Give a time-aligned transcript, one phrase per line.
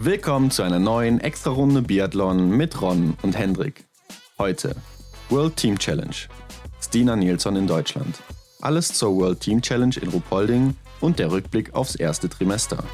[0.00, 3.84] Willkommen zu einer neuen Extra-Runde Biathlon mit Ron und Hendrik.
[4.38, 4.76] Heute
[5.28, 6.14] World Team Challenge.
[6.80, 8.20] Stina Nilsson in Deutschland.
[8.60, 12.84] Alles zur World Team Challenge in Ruhpolding und der Rückblick aufs erste Trimester.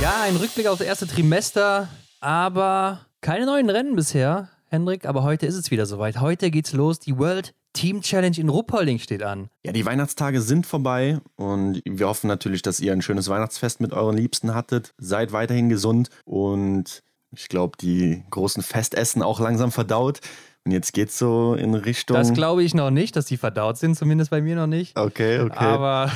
[0.00, 1.90] Ja, ein Rückblick aufs erste Trimester,
[2.20, 5.04] aber keine neuen Rennen bisher, Hendrik.
[5.04, 6.18] Aber heute ist es wieder soweit.
[6.18, 6.98] Heute geht's los.
[6.98, 9.48] Die World Team Challenge in Ruppolding steht an.
[9.64, 13.92] Ja, die Weihnachtstage sind vorbei und wir hoffen natürlich, dass ihr ein schönes Weihnachtsfest mit
[13.92, 14.94] euren Liebsten hattet.
[14.98, 20.20] Seid weiterhin gesund und ich glaube, die großen Festessen auch langsam verdaut.
[20.64, 22.16] Und jetzt geht's so in Richtung.
[22.16, 24.98] Das glaube ich noch nicht, dass die verdaut sind, zumindest bei mir noch nicht.
[24.98, 25.56] Okay, okay.
[25.58, 26.10] Aber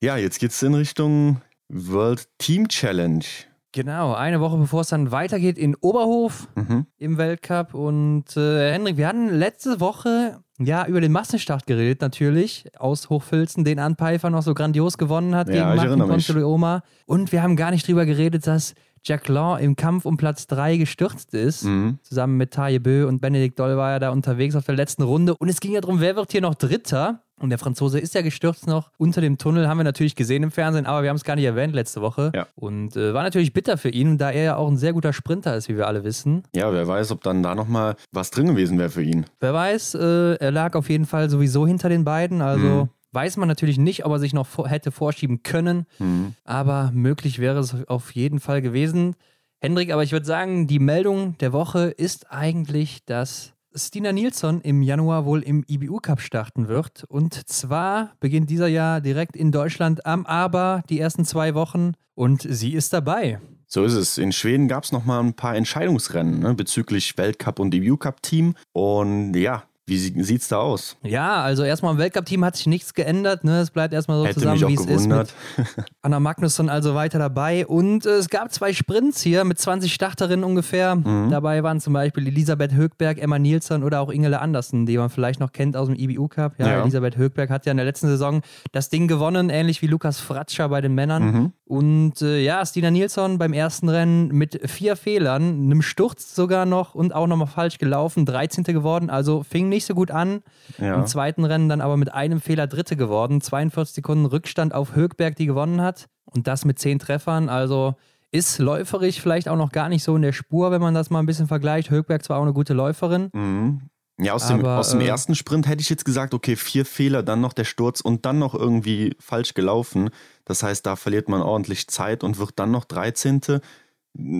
[0.00, 3.24] ja, jetzt geht's in Richtung World Team Challenge.
[3.72, 6.86] Genau, eine Woche bevor es dann weitergeht in Oberhof Mhm.
[6.96, 7.74] im Weltcup.
[7.74, 13.64] Und äh, Hendrik, wir hatten letzte Woche ja über den Massenstart geredet, natürlich, aus Hochfilzen,
[13.64, 16.08] den Anpfeifer noch so grandios gewonnen hat Ja, gegen Martin.
[16.08, 16.82] Ponzeleoma.
[17.06, 18.74] Und wir haben gar nicht drüber geredet, dass
[19.04, 21.64] Jack Law im Kampf um Platz 3 gestürzt ist.
[21.64, 21.98] Mhm.
[22.02, 25.36] Zusammen mit Taje Bö und Benedikt Doll war er da unterwegs auf der letzten Runde.
[25.36, 27.22] Und es ging ja darum, wer wird hier noch Dritter?
[27.40, 30.50] Und der Franzose ist ja gestürzt noch unter dem Tunnel, haben wir natürlich gesehen im
[30.50, 32.32] Fernsehen, aber wir haben es gar nicht erwähnt letzte Woche.
[32.34, 32.46] Ja.
[32.56, 35.56] Und äh, war natürlich bitter für ihn, da er ja auch ein sehr guter Sprinter
[35.56, 36.42] ist, wie wir alle wissen.
[36.54, 39.26] Ja, wer weiß, ob dann da nochmal was drin gewesen wäre für ihn.
[39.40, 42.88] Wer weiß, äh, er lag auf jeden Fall sowieso hinter den beiden, also Mhm.
[43.12, 46.34] weiß man natürlich nicht, ob er sich noch vor hätte vorschieben können, Mhm.
[46.44, 49.14] aber möglich wäre es auf jeden Fall gewesen.
[49.60, 54.82] Hendrik, aber ich würde sagen, die Meldung der Woche ist eigentlich, dass Stina Nilsson im
[54.82, 57.04] Januar wohl im IBU-Cup starten wird.
[57.08, 62.42] Und zwar beginnt dieser Jahr direkt in Deutschland am Aber die ersten zwei Wochen und
[62.42, 63.40] sie ist dabei.
[63.66, 64.16] So ist es.
[64.16, 68.54] In Schweden gab es nochmal ein paar Entscheidungsrennen ne, bezüglich Weltcup und DBU-Cup-Team.
[68.72, 70.96] Und ja, wie sie- sieht's da aus?
[71.02, 73.44] Ja, also erstmal im Weltcup-Team hat sich nichts geändert.
[73.44, 73.60] Ne?
[73.60, 75.06] Es bleibt erstmal so Hätte zusammen, wie es ist.
[75.06, 75.32] Mit.
[76.02, 77.66] Anna Magnusson also weiter dabei.
[77.66, 80.94] Und äh, es gab zwei Sprints hier mit 20 Starterinnen ungefähr.
[80.96, 81.30] Mhm.
[81.30, 85.40] Dabei waren zum Beispiel Elisabeth Högberg, Emma Nielsen oder auch Ingele Andersen, die man vielleicht
[85.40, 86.54] noch kennt aus dem IBU Cup.
[86.58, 86.82] Ja, Ja.
[86.82, 90.68] Elisabeth Högberg hat ja in der letzten Saison das Ding gewonnen, ähnlich wie Lukas Fratscher
[90.68, 91.24] bei den Männern.
[91.24, 91.52] Mhm.
[91.64, 96.94] Und äh, ja, Stina Nilsson beim ersten Rennen mit vier Fehlern, einem Sturz sogar noch
[96.94, 98.64] und auch nochmal falsch gelaufen, 13.
[98.64, 99.10] geworden.
[99.10, 100.42] Also fing nicht so gut an.
[100.78, 100.94] Ja.
[100.96, 103.40] Im zweiten Rennen dann aber mit einem Fehler Dritte geworden.
[103.40, 106.06] 42 Sekunden Rückstand auf Högberg, die gewonnen hat.
[106.24, 107.48] Und das mit zehn Treffern.
[107.48, 107.94] Also
[108.30, 111.20] ist läuferig vielleicht auch noch gar nicht so in der Spur, wenn man das mal
[111.20, 111.90] ein bisschen vergleicht.
[111.90, 113.30] Högberg zwar auch eine gute Läuferin.
[113.32, 113.82] Mhm.
[114.20, 116.84] Ja, aus dem, Aber, aus dem äh, ersten Sprint hätte ich jetzt gesagt, okay, vier
[116.84, 120.10] Fehler, dann noch der Sturz und dann noch irgendwie falsch gelaufen.
[120.44, 123.60] Das heißt, da verliert man ordentlich Zeit und wird dann noch 13.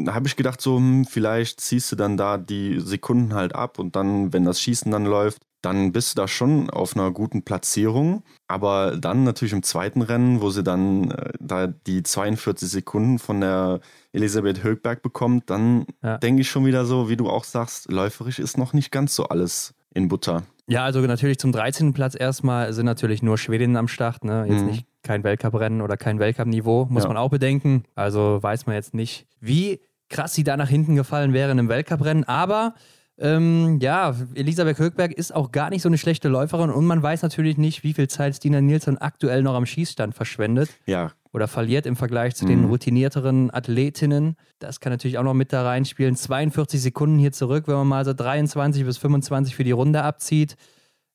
[0.08, 3.94] Habe ich gedacht, so, hm, vielleicht ziehst du dann da die Sekunden halt ab und
[3.96, 8.22] dann, wenn das Schießen dann läuft, dann bist du da schon auf einer guten Platzierung.
[8.48, 13.40] Aber dann natürlich im zweiten Rennen, wo sie dann äh, da die 42 Sekunden von
[13.40, 13.80] der
[14.12, 16.18] Elisabeth Högberg bekommt, dann Ja.
[16.18, 19.24] denke ich schon wieder so, wie du auch sagst, läuferisch ist noch nicht ganz so
[19.24, 20.44] alles in Butter.
[20.68, 21.92] Ja, also natürlich zum 13.
[21.92, 24.22] Platz erstmal sind natürlich nur Schwedinnen am Start.
[24.24, 24.44] Ne?
[24.48, 24.66] Jetzt Mhm.
[24.66, 27.08] nicht kein Weltcuprennen oder kein Weltcup-Niveau, muss Ja.
[27.08, 27.82] man auch bedenken.
[27.94, 29.80] Also weiß man jetzt nicht, wie
[30.10, 32.24] krass sie da nach hinten gefallen wären im Weltcuprennen.
[32.24, 32.74] Aber
[33.18, 37.22] ähm, ja, Elisabeth Högberg ist auch gar nicht so eine schlechte Läuferin und man weiß
[37.22, 41.84] natürlich nicht, wie viel Zeit Stina Nielsen aktuell noch am Schießstand verschwendet Ja, oder verliert
[41.86, 42.68] im Vergleich zu den Mhm.
[42.68, 44.36] routinierteren Athletinnen.
[44.60, 46.16] Das kann natürlich auch noch mit da reinspielen.
[46.16, 50.54] 42 Sekunden hier zurück, wenn man mal so 23 bis 25 für die Runde abzieht.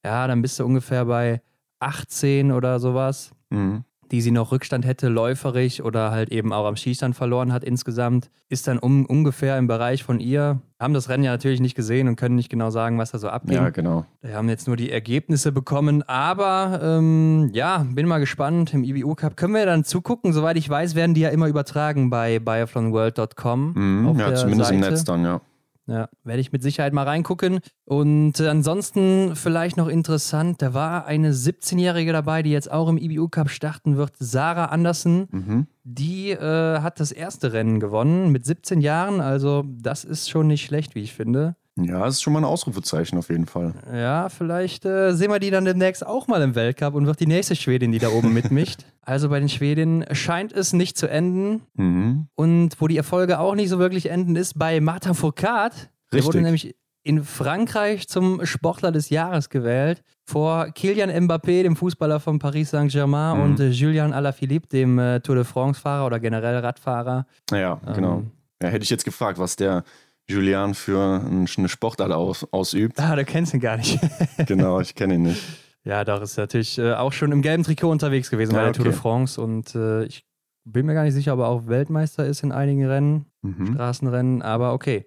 [0.03, 1.41] Ja, dann bist du ungefähr bei
[1.83, 3.83] 18 oder sowas, mhm.
[4.11, 8.29] die sie noch Rückstand hätte, läuferig oder halt eben auch am Schießstand verloren hat insgesamt.
[8.49, 10.61] Ist dann um, ungefähr im Bereich von ihr.
[10.79, 13.29] Haben das Rennen ja natürlich nicht gesehen und können nicht genau sagen, was da so
[13.29, 13.55] abging.
[13.55, 14.05] ja, genau.
[14.21, 18.73] Wir haben jetzt nur die Ergebnisse bekommen, aber ähm, ja, bin mal gespannt.
[18.73, 20.33] Im IBU Cup können wir dann zugucken.
[20.33, 23.73] Soweit ich weiß, werden die ja immer übertragen bei biathlonworld.com.
[23.73, 24.19] Mhm.
[24.19, 24.75] Ja, zumindest Seite.
[24.75, 25.41] im Netz dann, ja.
[25.85, 27.59] Ja, werde ich mit Sicherheit mal reingucken.
[27.83, 32.97] Und äh, ansonsten vielleicht noch interessant, da war eine 17-Jährige dabei, die jetzt auch im
[32.97, 35.27] IBU Cup starten wird, Sarah Andersen.
[35.31, 35.67] Mhm.
[35.83, 39.19] Die äh, hat das erste Rennen gewonnen mit 17 Jahren.
[39.19, 41.57] Also das ist schon nicht schlecht, wie ich finde.
[41.75, 43.73] Ja, das ist schon mal ein Ausrufezeichen auf jeden Fall.
[43.91, 47.25] Ja, vielleicht äh, sehen wir die dann demnächst auch mal im Weltcup und wird die
[47.25, 48.81] nächste Schwedin, die da oben mitmischt.
[49.01, 51.63] Also bei den Schwedinnen scheint es nicht zu enden.
[51.73, 52.27] Mhm.
[52.35, 55.71] Und wo die Erfolge auch nicht so wirklich enden, ist bei Martin Foucault.
[56.11, 56.25] Der Richtig.
[56.25, 56.75] wurde nämlich
[57.05, 60.03] in Frankreich zum Sportler des Jahres gewählt.
[60.25, 63.43] Vor Kylian Mbappé, dem Fußballer von Paris Saint-Germain, Mhm.
[63.43, 67.25] und äh, Julian Alaphilippe, dem äh, Tour de France-Fahrer oder generell Radfahrer.
[67.51, 68.19] Ja, genau.
[68.19, 68.31] Ähm.
[68.61, 69.83] Ja, hätte ich jetzt gefragt, was der
[70.29, 72.99] Julian für ein- eine Sportart aus, ausübt.
[72.99, 73.99] Ah, du kennst ihn gar nicht.
[74.47, 75.41] genau, ich kenne ihn nicht.
[75.83, 78.73] Ja, doch, ist natürlich äh, auch schon im gelben Trikot unterwegs gewesen Ja, bei der
[78.73, 79.01] Tour de okay.
[79.01, 80.25] France und äh, ich
[80.63, 83.73] bin mir gar nicht sicher, ob er auch Weltmeister ist in einigen Rennen, Mhm.
[83.73, 85.05] Straßenrennen, aber okay.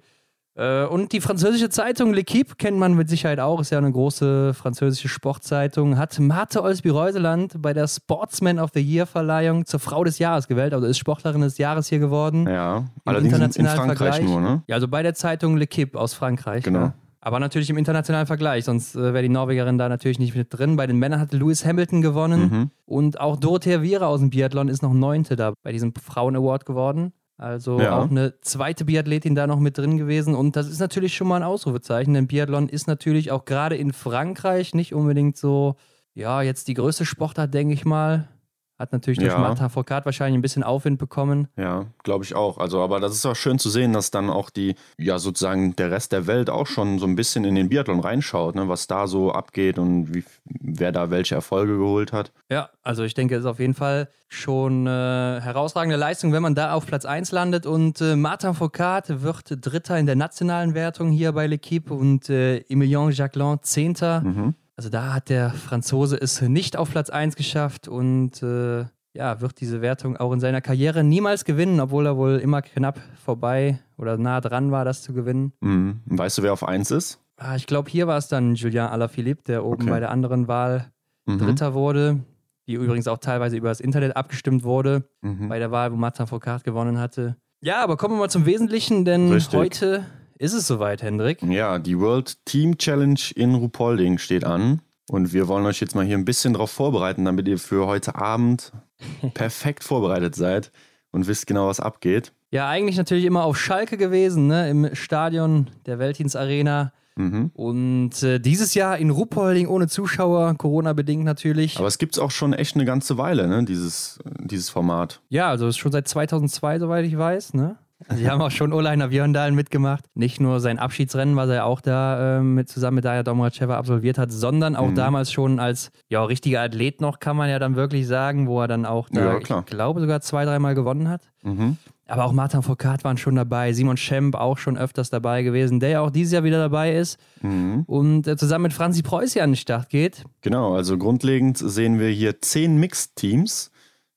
[0.56, 4.54] Äh, und die französische Zeitung L'Equipe kennt man mit Sicherheit auch, ist ja eine große
[4.54, 10.48] französische Sportzeitung, hat Marte Olsby-Reuseland bei der Sportsman of the Year-Verleihung zur Frau des Jahres
[10.48, 12.46] gewählt, also ist Sportlerin des Jahres hier geworden.
[12.48, 14.30] Ja, allerdings in, in internationalen Frankreich Vergleich.
[14.30, 14.62] nur, ne?
[14.66, 16.64] Ja, also bei der Zeitung L'Equipe aus Frankreich.
[16.64, 16.78] Genau.
[16.80, 16.94] Ja.
[17.20, 20.76] Aber natürlich im internationalen Vergleich, sonst äh, wäre die Norwegerin da natürlich nicht mit drin.
[20.76, 22.70] Bei den Männern hat Lewis Hamilton gewonnen Mhm.
[22.84, 27.12] und auch Dorothea Viera aus dem Biathlon ist noch Neunte da bei diesem Frauen-Award geworden.
[27.38, 27.98] Also Ja.
[27.98, 30.34] auch eine zweite Biathletin da noch mit drin gewesen.
[30.34, 33.92] Und das ist natürlich schon mal ein Ausrufezeichen, denn Biathlon ist natürlich auch gerade in
[33.92, 35.76] Frankreich nicht unbedingt so,
[36.14, 38.28] ja, jetzt die größte Sportart, denke ich mal.
[38.78, 39.38] Hat natürlich durch Ja.
[39.38, 41.48] Martin Foucault wahrscheinlich ein bisschen Aufwind bekommen.
[41.56, 42.58] Ja, glaube ich auch.
[42.58, 45.90] Also, aber das ist auch schön zu sehen, dass dann auch die, ja, sozusagen der
[45.90, 49.06] Rest der Welt auch schon so ein bisschen in den Biathlon reinschaut, ne, was da
[49.06, 52.32] so abgeht und wie, wer da welche Erfolge geholt hat.
[52.50, 56.54] Ja, also ich denke, es ist auf jeden Fall schon äh, herausragende Leistung, wenn man
[56.54, 57.64] da auf Platz 1 landet.
[57.64, 62.58] Und äh, Martin Foucault wird Dritter in der nationalen Wertung hier bei L'Equipe und äh,
[62.68, 64.20] Emilien Jacquelin Zehnter.
[64.20, 64.54] Mhm.
[64.76, 68.84] Also da hat der Franzose es nicht auf Platz 1 geschafft und äh,
[69.14, 73.00] ja, wird diese Wertung auch in seiner Karriere niemals gewinnen, obwohl er wohl immer knapp
[73.24, 75.52] vorbei oder nah dran war, das zu gewinnen.
[75.62, 76.00] Mhm.
[76.04, 77.18] Weißt du, wer auf 1 ist?
[77.38, 79.90] Ah, ich glaube, hier war es dann Julien Alaphilippe, der oben Okay.
[79.90, 80.90] bei der anderen Wahl
[81.28, 81.38] Mhm.
[81.38, 82.20] Dritter wurde,
[82.68, 85.48] die übrigens auch teilweise über das Internet abgestimmt wurde Mhm.
[85.48, 87.36] bei der Wahl, wo Martin Foucault gewonnen hatte.
[87.62, 89.58] Ja, aber kommen wir mal zum Wesentlichen, denn Richtig.
[89.58, 90.04] heute
[90.38, 91.42] ist es soweit, Hendrik.
[91.42, 94.80] Ja, die World Team Challenge in Ruhpolding steht an.
[95.08, 98.16] Und wir wollen euch jetzt mal hier ein bisschen darauf vorbereiten, damit ihr für heute
[98.16, 98.72] Abend
[99.34, 100.72] perfekt vorbereitet seid
[101.12, 102.32] und wisst genau, was abgeht.
[102.50, 106.92] Ja, eigentlich natürlich immer auf Schalke gewesen, ne, im Stadion der Weltdienstarena.
[107.16, 107.50] Mhm.
[107.54, 111.78] Und äh, dieses Jahr in Ruppolding ohne Zuschauer, Corona-bedingt natürlich.
[111.78, 115.20] Aber es gibt es auch schon echt eine ganze Weile, ne, dieses, dieses Format.
[115.28, 117.76] Ja, also ist schon seit 2002, soweit ich weiß, ne?
[118.18, 120.04] Die haben auch schon Oleiner Björndalen mitgemacht.
[120.14, 124.18] Nicht nur sein Abschiedsrennen, was er auch da ähm, mit, zusammen mit Daya Domracheva absolviert
[124.18, 124.94] hat, sondern auch Mhm.
[124.96, 128.68] damals schon als ja, richtiger Athlet noch, kann man ja dann wirklich sagen, wo er
[128.68, 131.22] dann auch da, Ja, ich glaube, sogar zwei, dreimal gewonnen hat.
[131.42, 131.78] Mhm.
[132.08, 135.88] Aber auch Martin Foucault waren schon dabei, Simon Schemp auch schon öfters dabei gewesen, der
[135.88, 137.82] ja auch dieses Jahr wieder dabei ist Mhm.
[137.86, 140.22] und äh, zusammen mit Franzi Preuß hier an den Start geht.
[140.42, 143.70] Genau, also grundlegend sehen wir hier zehn Mixed-Teams.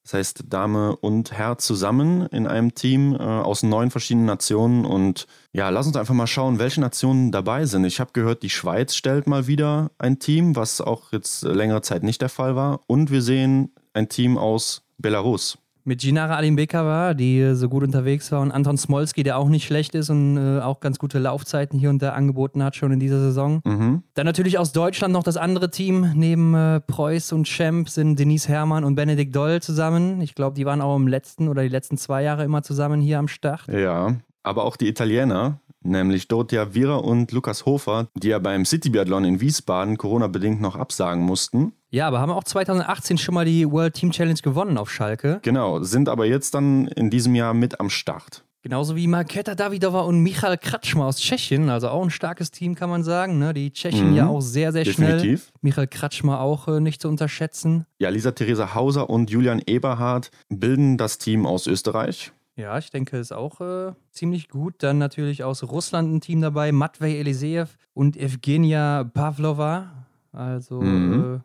[0.10, 4.84] Das heißt, Dame und Herr zusammen in einem Team äh, aus neun verschiedenen Nationen.
[4.84, 7.86] Und ja, lass uns einfach mal schauen, welche Nationen dabei sind.
[7.86, 12.02] Ich habe gehört, die Schweiz stellt mal wieder ein Team, was auch jetzt längere Zeit
[12.02, 12.82] nicht der Fall war.
[12.88, 15.60] Und wir sehen ein Team aus Belarus.
[15.84, 19.66] Mit Ginara Alimbekova, die äh, so gut unterwegs war, und Anton Smolski, der auch nicht
[19.66, 23.00] schlecht ist und äh, auch ganz gute Laufzeiten hier und da angeboten hat, schon in
[23.00, 23.62] dieser Saison.
[23.66, 24.04] Mhm.
[24.14, 26.12] Dann natürlich aus Deutschland noch das andere Team.
[26.16, 30.22] Neben äh, Preuß und Schemp sind Denise Herrmann und Benedikt Doll zusammen.
[30.22, 33.20] Ich glaube, die waren auch im letzten oder die letzten zwei Jahre immer zusammen hier
[33.20, 33.68] am Start.
[33.68, 38.90] Ja, aber auch die Italiener, nämlich Dorothea Vira und Lukas Hofer, die ja beim City
[38.90, 41.74] Biathlon in Wiesbaden Corona-bedingt noch absagen mussten.
[41.92, 45.40] Ja, aber haben auch 2018 schon mal die World Team Challenge gewonnen auf Schalke.
[45.42, 48.44] Genau, sind aber jetzt dann in diesem Jahr mit am Start.
[48.62, 51.70] Genauso wie Marketa Davidova und Michal Kratschmer aus Tschechien.
[51.70, 53.40] Also auch ein starkes Team, kann man sagen.
[53.40, 53.54] Ne?
[53.54, 54.16] Die Tschechen Mhm.
[54.18, 55.14] ja auch sehr, sehr schnell.
[55.14, 55.54] Definitiv.
[55.62, 57.86] Michael Kratschmer auch äh, nicht zu unterschätzen.
[58.00, 62.34] Ja, Lisa Theresa Hauser und Julian Eberhardt bilden das Team aus Österreich.
[62.60, 64.76] Ja, ich denke, ist auch äh, ziemlich gut.
[64.80, 70.06] Dann natürlich aus Russland ein Team dabei, Matvei Eliseev und Evgenia Pavlova.
[70.34, 71.36] Also Mhm.
[71.36, 71.40] äh,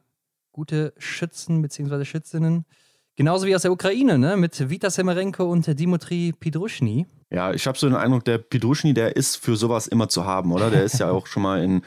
[0.52, 2.04] gute Schützen bzw.
[2.04, 2.64] Schützinnen.
[3.16, 4.36] Genauso wie aus der Ukraine, ne?
[4.36, 7.06] mit Vita Semerenko und Dimitri Pidruschny.
[7.30, 10.50] Ja, ich habe so den Eindruck, der Pidruschny, der ist für sowas immer zu haben,
[10.52, 10.68] oder?
[10.70, 11.82] Der ist ja auch schon mal in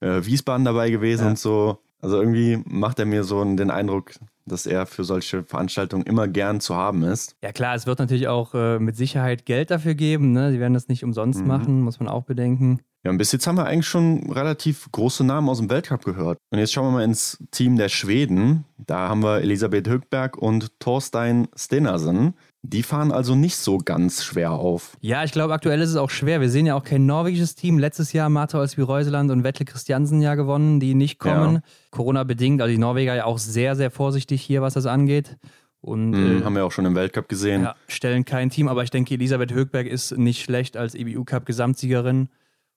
[0.00, 1.30] äh, Wiesbaden dabei gewesen Ja.
[1.30, 1.78] und so.
[2.00, 4.12] Also irgendwie macht er mir so den Eindruck,
[4.46, 7.36] dass er für solche Veranstaltungen immer gern zu haben ist.
[7.42, 10.32] Ja klar, es wird natürlich auch äh, mit Sicherheit Geld dafür geben.
[10.32, 10.52] Ne?
[10.52, 11.46] Sie werden das nicht umsonst Mhm.
[11.46, 12.80] machen, muss man auch bedenken.
[13.04, 16.38] Ja, und bis jetzt haben wir eigentlich schon relativ große Namen aus dem Weltcup gehört.
[16.50, 18.64] Und jetzt schauen wir mal ins Team der Schweden.
[18.78, 22.34] Da haben wir Elisabeth Högberg und Thorstein Stenersen.
[22.68, 24.96] Die fahren also nicht so ganz schwer auf.
[25.00, 26.40] Ja, ich glaube, aktuell ist es auch schwer.
[26.40, 27.78] Wir sehen ja auch kein norwegisches Team.
[27.78, 31.54] Letztes Jahr Martha Olsby Reuseland und Wettle Christiansen ja gewonnen, die nicht kommen.
[31.56, 31.60] Ja.
[31.90, 35.36] Corona-bedingt, also die Norweger ja auch sehr, sehr vorsichtig hier, was das angeht.
[35.80, 37.62] Und Mhm, äh, haben wir auch schon im Weltcup gesehen.
[37.62, 42.28] ja, stellen kein Team, aber ich denke, Elisabeth Högberg ist nicht schlecht als EBU-Cup-Gesamtsiegerin.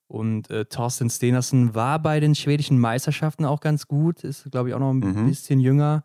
[0.06, 4.74] Und äh, Thorsten Stenersen war bei den schwedischen Meisterschaften auch ganz gut, ist, glaube ich,
[4.74, 5.26] auch noch ein Mhm.
[5.26, 6.02] bisschen jünger.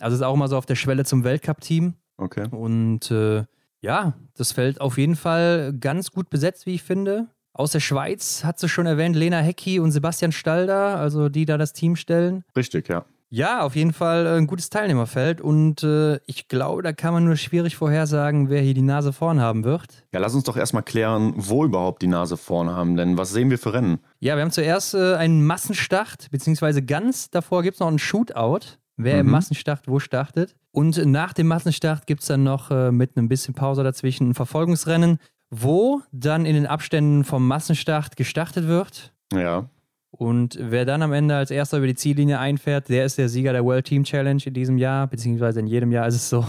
[0.00, 1.94] Also ist auch immer so auf der Schwelle zum Weltcup-Team.
[2.16, 2.46] Okay.
[2.50, 3.44] Und äh,
[3.80, 7.28] ja, das Feld auf jeden Fall ganz gut besetzt, wie ich finde.
[7.52, 11.56] Aus der Schweiz hat sie schon erwähnt, Lena Hecki und Sebastian Stalder, also die da
[11.56, 12.44] das Team stellen.
[12.54, 13.04] Richtig, ja.
[13.28, 17.36] Ja, auf jeden Fall ein gutes Teilnehmerfeld und äh, ich glaube, da kann man nur
[17.36, 20.04] schwierig vorhersagen, wer hier die Nase vorn haben wird.
[20.12, 23.50] Ja, lass uns doch erstmal klären, wo überhaupt die Nase vorn haben, denn was sehen
[23.50, 23.98] wir für Rennen?
[24.20, 28.78] Ja, wir haben zuerst äh, einen Massenstart, beziehungsweise ganz davor gibt es noch einen Shootout,
[28.96, 29.20] wer mhm.
[29.20, 30.54] im Massenstart wo startet.
[30.76, 34.34] Und nach dem Massenstart gibt es dann noch äh, mit ein bisschen Pause dazwischen ein
[34.34, 35.18] Verfolgungsrennen,
[35.48, 39.14] wo dann in den Abständen vom Massenstart gestartet wird.
[39.32, 39.70] Ja.
[40.10, 43.54] Und wer dann am Ende als erster über die Ziellinie einfährt, der ist der Sieger
[43.54, 46.46] der World Team Challenge in diesem Jahr, beziehungsweise in jedem Jahr ist es so.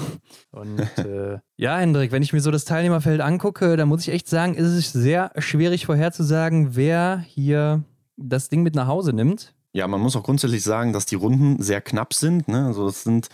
[0.51, 4.27] Und äh, ja, Hendrik, wenn ich mir so das Teilnehmerfeld angucke, dann muss ich echt
[4.27, 7.85] sagen, ist es sehr schwierig vorherzusagen, wer hier
[8.17, 9.53] das Ding mit nach Hause nimmt.
[9.71, 12.49] Ja, man muss auch grundsätzlich sagen, dass die Runden sehr knapp sind.
[12.49, 12.65] Ne?
[12.65, 13.29] Also das sind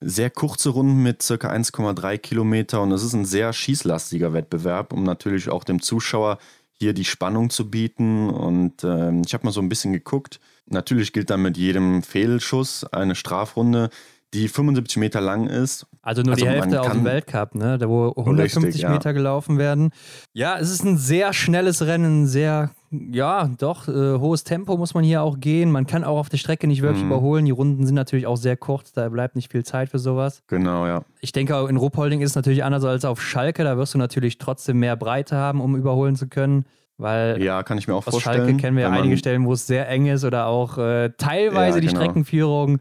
[0.00, 5.02] sehr kurze Runden mit circa 1,3 Kilometer und es ist ein sehr schießlastiger Wettbewerb, um
[5.02, 6.38] natürlich auch dem Zuschauer
[6.72, 8.28] hier die Spannung zu bieten.
[8.28, 10.40] Und äh, ich habe mal so ein bisschen geguckt.
[10.66, 13.90] Natürlich gilt dann mit jedem Fehlschuss eine Strafrunde,
[14.34, 15.86] die 75 Meter lang ist.
[16.02, 17.78] Also nur also die Hälfte aus dem Weltcup, ne?
[17.78, 19.12] da wo 150 richtig, Meter ja.
[19.12, 19.90] gelaufen werden.
[20.32, 25.04] Ja, es ist ein sehr schnelles Rennen, sehr, ja, doch, äh, hohes Tempo muss man
[25.04, 25.70] hier auch gehen.
[25.70, 27.10] Man kann auch auf der Strecke nicht wirklich mhm.
[27.10, 27.44] überholen.
[27.44, 30.42] Die Runden sind natürlich auch sehr kurz, da bleibt nicht viel Zeit für sowas.
[30.48, 31.04] Genau, ja.
[31.20, 33.62] Ich denke, in Ruhpolding ist es natürlich anders als auf Schalke.
[33.62, 36.66] Da wirst du natürlich trotzdem mehr Breite haben, um überholen zu können.
[36.96, 38.38] Weil ja, kann ich mir auch aus vorstellen.
[38.38, 41.78] Schalke kennen wir ja einige Stellen, wo es sehr eng ist oder auch äh, teilweise
[41.78, 42.00] ja, die genau.
[42.00, 42.78] Streckenführung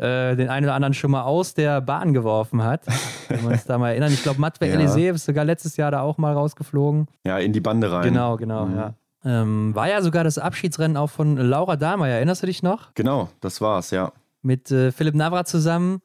[0.00, 2.82] äh, den einen oder anderen schon mal aus der Bahn geworfen hat.
[3.28, 4.12] Wenn wir uns da mal erinnern.
[4.12, 4.76] Ich glaube, Matwe ja.
[4.76, 7.06] Elysée ist sogar letztes Jahr da auch mal rausgeflogen.
[7.26, 8.04] Ja, in die Bande rein.
[8.04, 8.76] Genau, genau, mhm.
[8.76, 8.94] ja.
[9.22, 12.14] Ähm, war ja sogar das Abschiedsrennen auch von Laura Dahmeyer.
[12.14, 12.94] Erinnerst du dich noch?
[12.94, 14.12] Genau, das war's, ja.
[14.40, 16.00] Mit äh, Philipp Navrat zusammen,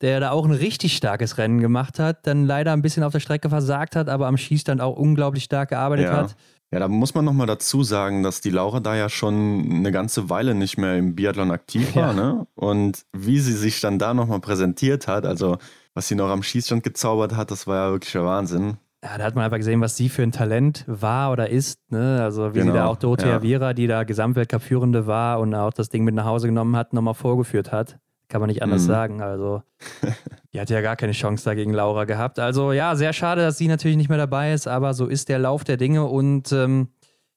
[0.00, 3.20] der da auch ein richtig starkes Rennen gemacht hat, dann leider ein bisschen auf der
[3.20, 6.16] Strecke versagt hat, aber am Schießstand auch unglaublich stark gearbeitet ja.
[6.16, 6.34] hat.
[6.70, 10.28] Ja, da muss man nochmal dazu sagen, dass die Laura da ja schon eine ganze
[10.28, 12.08] Weile nicht mehr im Biathlon aktiv war.
[12.08, 12.12] Ja.
[12.12, 12.46] Ne?
[12.54, 15.56] Und wie sie sich dann da nochmal präsentiert hat, also
[15.94, 18.76] was sie noch am Schießstand gezaubert hat, das war ja wirklich der Wahnsinn.
[19.02, 21.80] Ja, da hat man einfach gesehen, was sie für ein Talent war oder ist.
[21.90, 22.20] Ne?
[22.20, 23.42] Also wie genau, sie da auch Dorothea ja.
[23.42, 27.14] Viera, die da Gesamtweltcup-Führende war und auch das Ding mit nach Hause genommen hat, nochmal
[27.14, 27.98] vorgeführt hat.
[28.28, 28.86] Kann man nicht anders mhm.
[28.86, 29.22] sagen.
[29.22, 29.62] Also,
[30.52, 32.38] die hat ja gar keine Chance da gegen Laura gehabt.
[32.38, 35.38] Also, ja, sehr schade, dass sie natürlich nicht mehr dabei ist, aber so ist der
[35.38, 36.04] Lauf der Dinge.
[36.04, 36.88] Und ähm,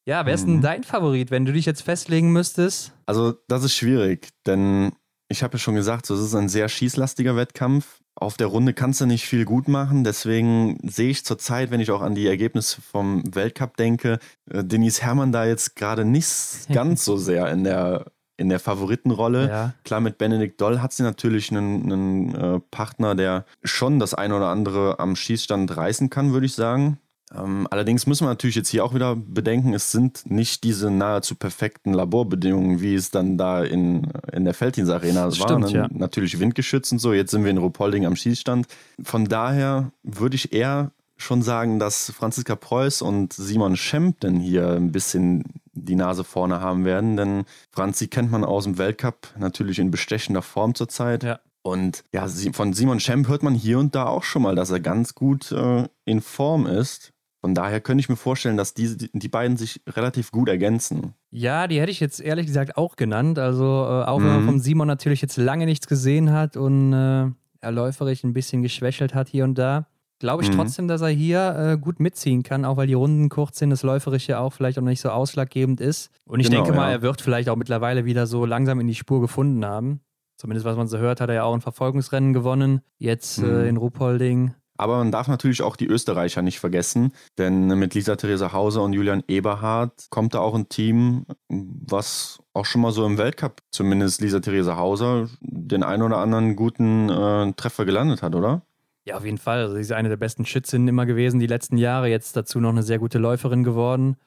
[0.06, 0.62] ja, wer ist denn mhm.
[0.62, 2.94] dein Favorit, wenn du dich jetzt festlegen müsstest?
[3.06, 4.92] Also, das ist schwierig, denn
[5.32, 8.02] ich habe ja schon gesagt, so, es ist ein sehr schießlastiger Wettkampf.
[8.16, 10.04] Auf der Runde kannst du nicht viel gut machen.
[10.04, 14.20] Deswegen sehe ich zurzeit, wenn ich auch an die Ergebnisse vom Weltcup denke,
[14.50, 19.48] äh, Denise Herrmann da jetzt gerade nicht ganz so sehr in der in der Favoritenrolle.
[19.48, 19.74] Ja.
[19.86, 24.36] Klar, mit Benedikt Doll hat sie natürlich einen, einen äh, Partner, der schon das eine
[24.36, 26.98] oder andere am Schießstand reißen kann, würde ich sagen.
[27.34, 31.36] Ähm, allerdings müssen wir natürlich jetzt hier auch wieder bedenken, es sind nicht diese nahezu
[31.36, 35.32] perfekten Laborbedingungen, wie es dann da in, in der Arena war.
[35.32, 35.72] Stimmt, ne?
[35.72, 35.88] ja.
[35.92, 37.14] Natürlich windgeschützt und so.
[37.14, 38.68] Jetzt sind wir in Rupolding am Schießstand.
[39.02, 44.92] Von daher würde ich eher schon sagen, dass Franziska Preuß und Simon Schempten hier ein
[44.92, 45.44] bisschen
[45.84, 50.42] die Nase vorne haben werden, denn Franzi kennt man aus dem Weltcup natürlich in bestechender
[50.42, 51.24] Form zurzeit.
[51.24, 51.40] Ja.
[51.64, 54.80] Und ja, von Simon Schemp hört man hier und da auch schon mal, dass er
[54.80, 57.14] ganz gut äh, in Form ist.
[57.42, 61.16] Von daher könnte ich mir vorstellen, dass die, die beiden sich relativ gut ergänzen.
[61.32, 63.40] Ja, die hätte ich jetzt ehrlich gesagt auch genannt.
[63.40, 64.24] Also äh, auch mhm.
[64.24, 64.46] wenn man mhm.
[64.46, 69.16] von Simon natürlich jetzt lange nichts gesehen hat und äh, er läuferisch ein bisschen geschwächelt
[69.16, 69.88] hat hier und da,
[70.22, 70.56] glaube ich mhm.
[70.56, 73.84] trotzdem, dass er hier äh, gut mitziehen kann, auch weil die Runden kurz sind, das
[73.84, 76.10] Läuferische auch vielleicht auch nicht so ausschlaggebend ist.
[76.26, 76.98] Und ich genau, denke mal, ja.
[76.98, 80.00] er wird vielleicht auch mittlerweile wieder so langsam in die Spur gefunden haben.
[80.38, 83.50] Zumindest was man so hört, hat er ja auch ein Verfolgungsrennen gewonnen, jetzt äh, mhm.
[83.50, 84.54] äh, in Ruhpolding.
[84.78, 88.94] Aber man darf natürlich auch die Österreicher nicht vergessen, denn mit Lisa Theresa Hauser und
[88.94, 94.22] Julian Eberhardt kommt da auch ein Team, was auch schon mal so im Weltcup, zumindest
[94.22, 98.64] Lisa Theresa Hauser, den ein oder anderen guten äh, Treffer gelandet hat, oder?
[99.06, 99.60] Ja, auf jeden Fall.
[99.60, 102.08] Also sie ist eine der besten Schützinnen immer gewesen die letzten Jahre.
[102.08, 104.18] Jetzt dazu noch eine sehr gute Läuferin geworden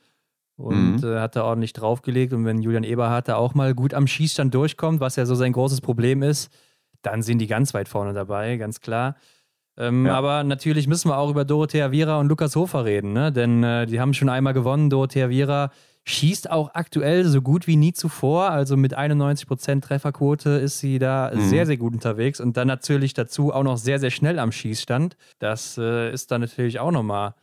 [0.57, 1.04] und mhm.
[1.04, 2.33] äh, hat da ordentlich draufgelegt.
[2.33, 5.52] Und wenn Julian Eberhardt da auch mal gut am Schießstand durchkommt, was ja so sein
[5.52, 6.52] großes Problem ist,
[7.02, 9.16] dann sind die ganz weit vorne dabei, ganz klar.
[9.76, 10.14] Ähm, ja.
[10.14, 13.33] Aber natürlich müssen wir auch über Dorothea Viera und Lukas Hofer reden, ne?
[13.33, 14.90] denn äh, die haben schon einmal gewonnen.
[14.90, 15.71] Dorothea Viera
[16.04, 18.50] schießt auch aktuell so gut wie nie zuvor.
[18.50, 21.40] Also mit 91% Trefferquote ist sie da mhm.
[21.49, 22.40] sehr, sehr gut unterwegs.
[22.40, 25.16] Und dann natürlich dazu auch noch sehr, sehr schnell am Schießstand.
[25.38, 27.34] Das äh, ist dann natürlich auch nochmal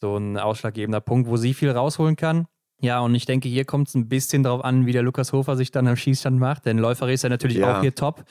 [0.00, 2.46] so ein ausschlaggebender Punkt, wo sie viel rausholen kann.
[2.82, 5.56] Ja, und ich denke, hier kommt es ein bisschen darauf an, wie der Lukas Hofer
[5.56, 6.66] sich dann am Schießstand macht.
[6.66, 7.76] Denn Läufer ist er natürlich ja.
[7.76, 8.24] auch hier top.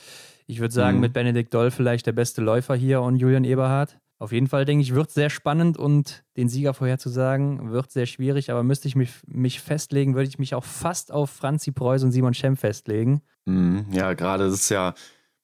[0.47, 1.01] Ich würde sagen, mhm.
[1.01, 3.99] mit Benedikt Doll vielleicht der beste Läufer hier und Julian Eberhardt.
[4.19, 8.51] Auf jeden Fall denke ich, wird sehr spannend und den Sieger vorherzusagen wird sehr schwierig,
[8.51, 12.11] aber müsste ich mich, mich festlegen, würde ich mich auch fast auf Franzi Preuß und
[12.11, 13.21] Simon Schemm festlegen.
[13.45, 14.93] Mhm, ja, gerade das ist ja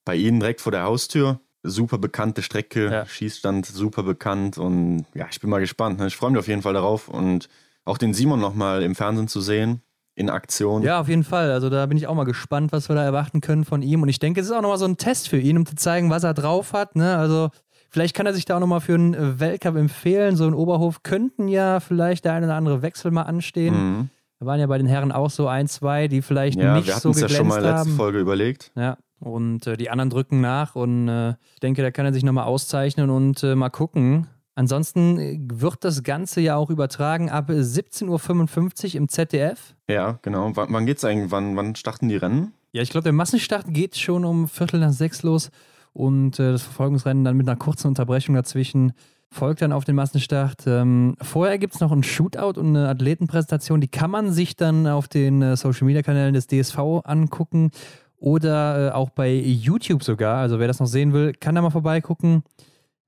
[0.04, 1.40] bei Ihnen direkt vor der Haustür.
[1.62, 3.06] Super bekannte Strecke, ja.
[3.06, 5.98] Schießstand super bekannt und ja, ich bin mal gespannt.
[5.98, 6.08] Ne?
[6.08, 7.48] Ich freue mich auf jeden Fall darauf und
[7.86, 9.80] auch den Simon nochmal im Fernsehen zu sehen
[10.14, 10.82] in Aktion.
[10.82, 11.50] Ja, auf jeden Fall.
[11.50, 14.02] Also da bin ich auch mal gespannt, was wir da erwarten können von ihm.
[14.02, 16.08] Und ich denke, es ist auch nochmal so ein Test für ihn, um zu zeigen,
[16.08, 16.96] was er drauf hat.
[16.96, 17.16] Ne?
[17.16, 17.50] Also
[17.96, 20.36] vielleicht kann er sich da auch nochmal für einen Weltcup empfehlen.
[20.36, 23.74] So ein Oberhof könnten ja vielleicht der eine oder andere Wechsel mal anstehen.
[23.74, 24.10] Mhm.
[24.38, 27.12] Da waren ja bei den Herren auch so ein, zwei, die vielleicht ja, nicht so
[27.12, 27.48] geglänzt haben.
[27.48, 28.70] Ja, wir hatten es ja schon mal letzte Folge überlegt.
[28.76, 32.22] Ja, und äh, die anderen drücken nach und äh, ich denke, da kann er sich
[32.22, 37.50] nochmal auszeichnen und äh, mal gucken, Ansonsten äh, wird das Ganze ja auch übertragen ab
[37.50, 39.74] 17.55 Uhr im ZDF.
[39.88, 40.56] Ja, genau.
[40.56, 41.30] W wann geht's eigentlich?
[41.30, 42.54] Wann, wann starten die Rennen?
[42.72, 45.50] Ja, ich glaube, der Massenstart geht schon um Viertel nach sechs los
[45.96, 48.92] und äh, das Verfolgungsrennen dann mit einer kurzen Unterbrechung dazwischen
[49.28, 50.66] folgt dann auf den Massenstart.
[50.66, 54.86] Ähm, vorher gibt es noch ein Shootout und eine Athletenpräsentation, die kann man sich dann
[54.86, 57.70] auf den äh, Social Media Kanälen des DSV angucken
[58.16, 60.38] oder äh, auch bei YouTube sogar.
[60.38, 62.44] Also wer das noch sehen will, kann da mal vorbeigucken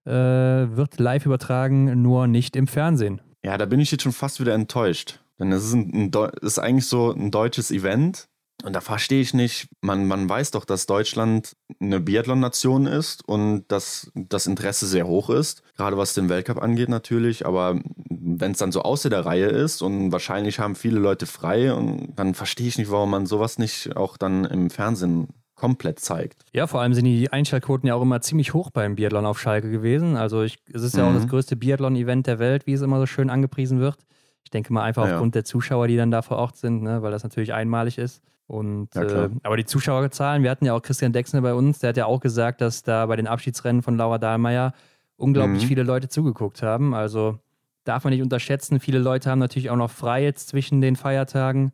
[0.08, 3.20] äh, wird live übertragen, nur nicht im Fernsehen.
[3.44, 5.20] Ja, da bin ich jetzt schon fast wieder enttäuscht.
[5.38, 8.28] Denn es ist, ein, ein ist eigentlich so ein deutsches Event.
[8.64, 13.64] Und da verstehe ich nicht, man, man weiß doch, dass Deutschland eine Biathlon-Nation ist und
[13.68, 17.46] dass das Interesse sehr hoch ist, gerade was den Weltcup angeht natürlich.
[17.46, 21.72] Aber wenn es dann so außer der Reihe ist und wahrscheinlich haben viele Leute frei,
[21.72, 26.44] und dann verstehe ich nicht, warum man sowas nicht auch dann im Fernsehen komplett zeigt.
[26.52, 29.70] Ja, vor allem sind die Einschaltquoten ja auch immer ziemlich hoch beim Biathlon auf Schalke
[29.70, 30.16] gewesen.
[30.16, 31.10] Also ich, es ist ja mhm.
[31.10, 33.98] auch das größte Biathlon-Event der Welt, wie es immer so schön angepriesen wird.
[34.44, 37.02] Ich denke mal einfach ja, aufgrund der Zuschauer, die dann da vor Ort sind, ne,
[37.02, 38.22] weil das natürlich einmalig ist.
[38.48, 41.90] Und ja, äh, aber die Zuschauerzahlen, wir hatten ja auch Christian Dexner bei uns, der
[41.90, 44.72] hat ja auch gesagt, dass da bei den Abschiedsrennen von Laura Dahlmeier
[45.16, 45.68] unglaublich mhm.
[45.68, 46.94] viele Leute zugeguckt haben.
[46.94, 47.38] Also
[47.84, 48.80] darf man nicht unterschätzen.
[48.80, 51.72] Viele Leute haben natürlich auch noch frei jetzt zwischen den Feiertagen.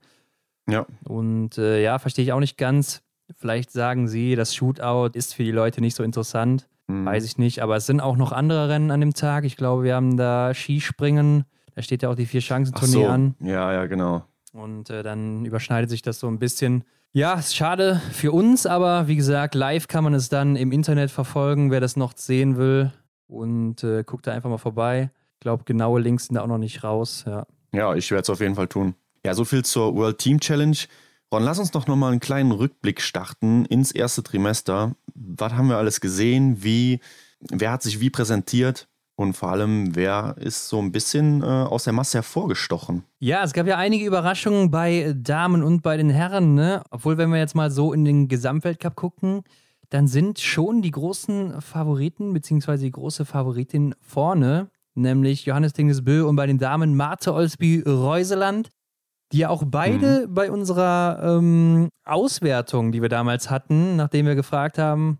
[0.68, 0.84] Ja.
[1.04, 3.02] Und äh, ja, verstehe ich auch nicht ganz.
[3.36, 6.68] Vielleicht sagen sie, das Shootout ist für die Leute nicht so interessant.
[6.88, 7.06] Mhm.
[7.06, 7.62] Weiß ich nicht.
[7.62, 9.44] Aber es sind auch noch andere Rennen an dem Tag.
[9.44, 11.44] Ich glaube, wir haben da Skispringen.
[11.76, 13.06] Da steht ja auch die Vier-Chancen-Tournee so.
[13.06, 13.34] an.
[13.40, 14.24] Ja, ja, genau.
[14.54, 16.84] Und äh, dann überschneidet sich das so ein bisschen.
[17.12, 21.10] Ja, ist schade für uns, aber wie gesagt, live kann man es dann im Internet
[21.10, 22.92] verfolgen, wer das noch sehen will.
[23.26, 25.10] Und äh, guckt da einfach mal vorbei.
[25.34, 27.24] Ich glaube, genaue Links sind da auch noch nicht raus.
[27.26, 28.94] Ja, ja ich werde es auf jeden Fall tun.
[29.26, 30.76] Ja, so viel zur World Team Challenge.
[31.32, 34.94] Ron, lass uns doch nochmal einen kleinen Rückblick starten ins erste Trimester.
[35.14, 36.62] Was haben wir alles gesehen?
[36.62, 37.00] Wie,
[37.40, 38.86] wer hat sich wie präsentiert?
[39.16, 43.04] Und vor allem, wer ist so ein bisschen äh, aus der Masse hervorgestochen?
[43.20, 46.54] Ja, es gab ja einige Überraschungen bei Damen und bei den Herren.
[46.54, 46.82] Ne?
[46.90, 49.42] Obwohl, wenn wir jetzt mal so in den Gesamtweltcup gucken,
[49.90, 56.34] dann sind schon die großen Favoriten, beziehungsweise die große Favoritin vorne, nämlich Johannes Dingesbö und
[56.34, 58.70] bei den Damen Marte Olsby-Reuseland
[59.32, 60.34] die ja auch beide mhm.
[60.34, 65.18] bei unserer ähm, Auswertung, die wir damals hatten, nachdem wir gefragt haben,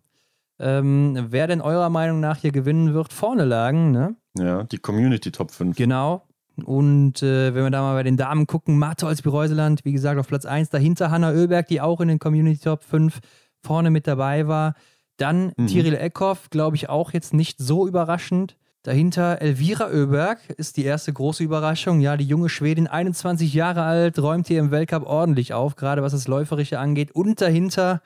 [0.59, 3.91] ähm, wer denn eurer Meinung nach hier gewinnen wird, vorne lagen.
[3.91, 4.17] Ne?
[4.39, 5.77] Ja, die Community Top 5.
[5.77, 6.27] Genau.
[6.65, 10.29] Und äh, wenn wir da mal bei den Damen gucken, Martha Olsby-Reuseland, wie gesagt, auf
[10.29, 13.19] Platz 1, dahinter Hanna Oeberg, die auch in den Community Top 5
[13.63, 14.75] vorne mit dabei war.
[15.17, 15.67] Dann mhm.
[15.67, 18.57] Tiril Eckhoff, glaube ich, auch jetzt nicht so überraschend.
[18.83, 22.01] Dahinter Elvira Oeberg ist die erste große Überraschung.
[22.01, 26.13] Ja, die junge Schwedin, 21 Jahre alt, räumt hier im Weltcup ordentlich auf, gerade was
[26.13, 27.13] das Läuferische angeht.
[27.13, 28.03] Und dahinter,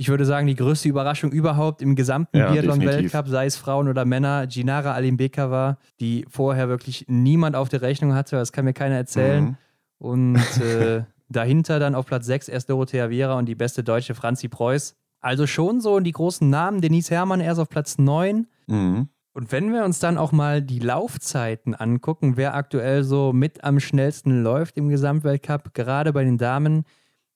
[0.00, 4.06] ich würde sagen, die größte Überraschung überhaupt im gesamten ja, Biathlon-Weltcup, sei es Frauen oder
[4.06, 8.94] Männer, Ginara Alimbekova, die vorher wirklich niemand auf der Rechnung hatte, das kann mir keiner
[8.94, 9.44] erzählen.
[9.44, 9.56] Mhm.
[9.98, 14.48] Und äh, dahinter dann auf Platz 6 erst Dorothea Viera und die beste Deutsche Franzi
[14.48, 14.96] Preuß.
[15.20, 16.80] Also schon so die großen Namen.
[16.80, 18.46] Denise Herrmann erst auf Platz 9.
[18.68, 19.10] Mhm.
[19.34, 23.78] Und wenn wir uns dann auch mal die Laufzeiten angucken, wer aktuell so mit am
[23.80, 26.86] schnellsten läuft im Gesamtweltcup, gerade bei den Damen,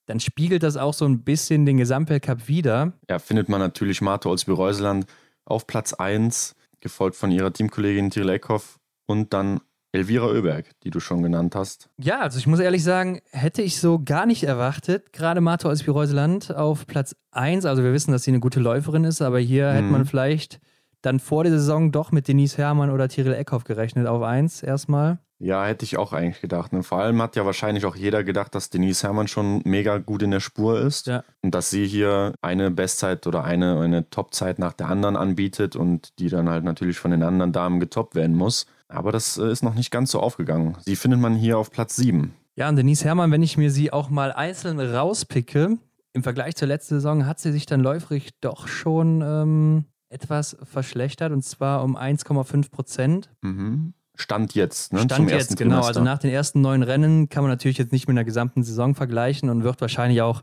[0.07, 2.93] dann spiegelt das auch so ein bisschen den Gesamtweltcup wieder.
[3.09, 5.07] Ja, findet man natürlich Marta Olsby-Reuseland
[5.45, 9.61] auf Platz 1, gefolgt von ihrer Teamkollegin Tiril Eckhoff und dann
[9.93, 11.89] Elvira Oeberg, die du schon genannt hast.
[11.99, 15.13] Ja, also ich muss ehrlich sagen, hätte ich so gar nicht erwartet.
[15.13, 17.65] Gerade Marta Olsby-Reuseland auf Platz 1.
[17.65, 19.75] Also wir wissen, dass sie eine gute Läuferin ist, aber hier mhm.
[19.75, 20.61] hätte man vielleicht
[21.01, 25.21] dann vor der Saison doch mit Denise Herrmann oder Tyrell Eckhoff gerechnet auf eins erstmal.
[25.39, 26.73] Ja, hätte ich auch eigentlich gedacht.
[26.73, 26.83] Und ne?
[26.85, 30.31] vor allem hat ja wahrscheinlich auch jeder gedacht, dass Denise Herrmann schon mega gut in
[30.31, 31.07] der Spur ist.
[31.07, 31.25] Ja.
[31.43, 36.19] Und dass sie hier eine Bestzeit oder eine, eine Topzeit nach der anderen anbietet und
[36.19, 38.67] die dann halt natürlich von den anderen Damen getoppt werden muss.
[38.89, 40.77] Aber das äh, ist noch nicht ganz so aufgegangen.
[40.81, 42.35] Sie findet man hier auf Platz 7.
[42.57, 45.79] Ja, und Denise Herrmann, wenn ich mir sie auch mal einzeln rauspicke,
[46.13, 51.33] im Vergleich zur letzten Saison hat sie sich dann läufrig doch schon ähm, etwas verschlechtert
[51.33, 53.31] und zwar um 1,5 Prozent.
[53.43, 53.95] Mhm.
[54.17, 55.01] Stand jetzt, ne?
[55.01, 55.83] Stand jetzt, genau.
[55.83, 58.95] Also nach den ersten neun Rennen kann man natürlich jetzt nicht mit einer gesamten Saison
[58.95, 60.43] vergleichen und wird wahrscheinlich auch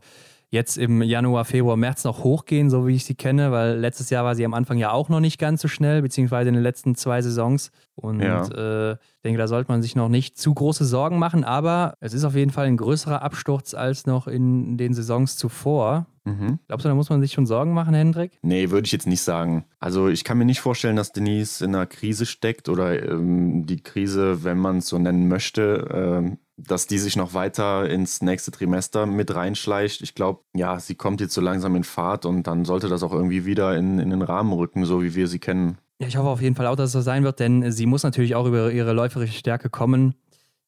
[0.52, 4.22] jetzt im Januar, Februar, März noch hochgehen, so wie ich sie kenne, weil letztes Jahr
[4.22, 6.94] war sie am Anfang ja auch noch nicht ganz so schnell, beziehungsweise in den letzten
[6.94, 7.72] zwei Saisons.
[7.94, 8.44] Und ja.
[8.44, 12.12] äh, ich denke, da sollte man sich noch nicht zu große Sorgen machen, aber es
[12.12, 16.06] ist auf jeden Fall ein größerer Absturz als noch in den Saisons zuvor.
[16.24, 16.58] Mhm.
[16.68, 18.38] Glaubst du, da muss man sich schon Sorgen machen, Hendrik?
[18.42, 19.64] Nee, würde ich jetzt nicht sagen.
[19.80, 23.82] Also ich kann mir nicht vorstellen, dass Denise in einer Krise steckt oder ähm, die
[23.82, 28.50] Krise, wenn man es so nennen möchte, ähm, dass die sich noch weiter ins nächste
[28.50, 30.02] Trimester mit reinschleicht.
[30.02, 33.12] Ich glaube, ja, sie kommt jetzt so langsam in Fahrt und dann sollte das auch
[33.12, 35.78] irgendwie wieder in, in den Rahmen rücken, so wie wir sie kennen.
[35.98, 38.02] Ja, ich hoffe auf jeden Fall auch, dass es so sein wird, denn sie muss
[38.02, 40.14] natürlich auch über ihre läuferische Stärke kommen.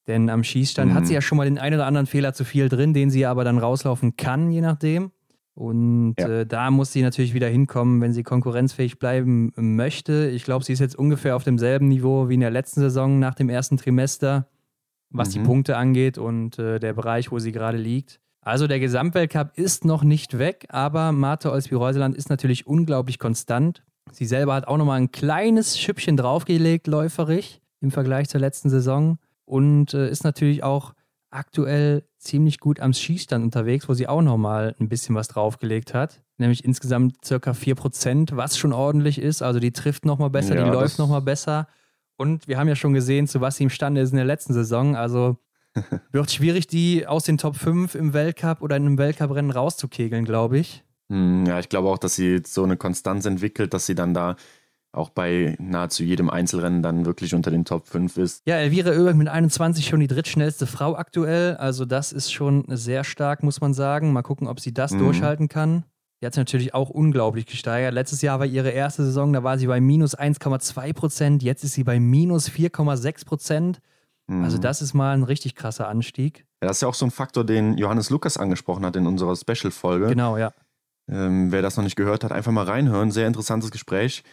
[0.06, 0.94] Denn am Schießstand mhm.
[0.94, 3.26] hat sie ja schon mal den einen oder anderen Fehler zu viel drin, den sie
[3.26, 5.12] aber dann rauslaufen kann, je nachdem.
[5.54, 6.40] Und ja.
[6.40, 10.28] äh, da muss sie natürlich wieder hinkommen, wenn sie konkurrenzfähig bleiben möchte.
[10.30, 13.34] Ich glaube, sie ist jetzt ungefähr auf demselben Niveau wie in der letzten Saison nach
[13.34, 14.48] dem ersten Trimester
[15.14, 15.32] was mhm.
[15.32, 18.20] die Punkte angeht und äh, der Bereich, wo sie gerade liegt.
[18.42, 23.82] Also der Gesamtweltcup ist noch nicht weg, aber Marte Olsby-Reuseland ist natürlich unglaublich konstant.
[24.12, 29.18] Sie selber hat auch nochmal ein kleines Schüppchen draufgelegt, läuferig, im Vergleich zur letzten Saison.
[29.46, 30.94] Und äh, ist natürlich auch
[31.30, 36.22] aktuell ziemlich gut am Schießstand unterwegs, wo sie auch nochmal ein bisschen was draufgelegt hat.
[36.38, 39.42] Nämlich insgesamt circa 4%, was schon ordentlich ist.
[39.42, 41.66] Also die trifft nochmal besser, ja, die läuft nochmal besser.
[42.16, 44.96] Und wir haben ja schon gesehen, zu was sie imstande ist in der letzten Saison.
[44.96, 45.36] Also
[46.12, 50.58] wird schwierig, die aus den Top 5 im Weltcup oder in einem Weltcuprennen rauszukegeln, glaube
[50.58, 50.84] ich.
[51.10, 54.36] Hm, ja, ich glaube auch, dass sie so eine Konstanz entwickelt, dass sie dann da
[54.92, 58.42] auch bei nahezu jedem Einzelrennen dann wirklich unter den Top 5 ist.
[58.46, 61.56] Ja, Elvira Oeberg mit 21 schon die drittschnellste Frau aktuell.
[61.56, 64.12] Also das ist schon sehr stark, muss man sagen.
[64.12, 65.00] Mal gucken, ob sie das mhm.
[65.00, 65.84] durchhalten kann.
[66.24, 67.92] Die hat sich natürlich auch unglaublich gesteigert.
[67.92, 71.42] Letztes Jahr war ihre erste Saison, da war sie bei minus 1,2 Prozent.
[71.42, 73.80] Jetzt ist sie bei minus 4,6 Prozent.
[74.26, 74.42] Mhm.
[74.42, 76.46] Also, das ist mal ein richtig krasser Anstieg.
[76.62, 79.36] Ja, das ist ja auch so ein Faktor, den Johannes Lukas angesprochen hat in unserer
[79.36, 80.06] Special-Folge.
[80.06, 80.54] Genau, ja.
[81.10, 83.10] Ähm, wer das noch nicht gehört hat, einfach mal reinhören.
[83.10, 84.24] Sehr interessantes Gespräch.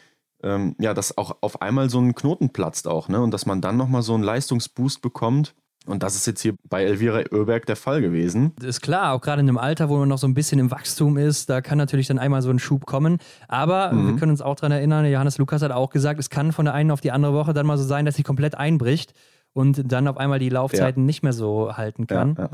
[0.44, 3.20] Ähm, ja, dass auch auf einmal so ein Knoten platzt auch, ne?
[3.20, 5.56] Und dass man dann nochmal so einen Leistungsboost bekommt.
[5.88, 8.54] Und das ist jetzt hier bei Elvira Oeberg der Fall gewesen.
[8.58, 10.70] Das ist klar, auch gerade in einem Alter, wo man noch so ein bisschen im
[10.70, 13.18] Wachstum ist, da kann natürlich dann einmal so ein Schub kommen.
[13.48, 14.08] Aber mhm.
[14.08, 16.76] wir können uns auch daran erinnern, Johannes Lukas hat auch gesagt, es kann von der
[16.76, 19.14] einen auf die andere Woche dann mal so sein, dass sie komplett einbricht
[19.54, 21.06] und dann auf einmal die Laufzeiten ja.
[21.06, 22.36] nicht mehr so halten kann.
[22.38, 22.50] Ja, ja.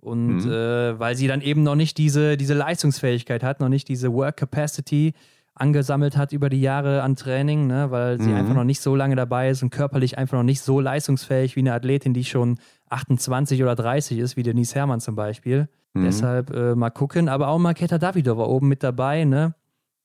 [0.00, 0.52] Und mhm.
[0.52, 4.36] äh, weil sie dann eben noch nicht diese, diese Leistungsfähigkeit hat, noch nicht diese Work
[4.36, 5.14] Capacity,
[5.56, 8.36] angesammelt hat über die Jahre an Training, ne, weil sie mhm.
[8.36, 11.60] einfach noch nicht so lange dabei ist und körperlich einfach noch nicht so leistungsfähig wie
[11.60, 12.58] eine Athletin, die schon
[12.90, 15.68] 28 oder 30 ist, wie Denise Herrmann zum Beispiel.
[15.94, 16.04] Mhm.
[16.04, 17.28] Deshalb äh, mal gucken.
[17.28, 19.54] Aber auch Marketa Davidova oben mit dabei, ne?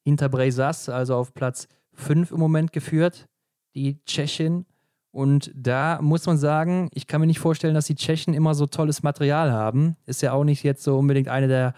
[0.04, 3.28] Hinter Breisas, also auf Platz 5 im Moment geführt,
[3.76, 4.66] die Tschechin.
[5.12, 8.66] Und da muss man sagen, ich kann mir nicht vorstellen, dass die Tschechen immer so
[8.66, 9.98] tolles Material haben.
[10.06, 11.74] Ist ja auch nicht jetzt so unbedingt eine der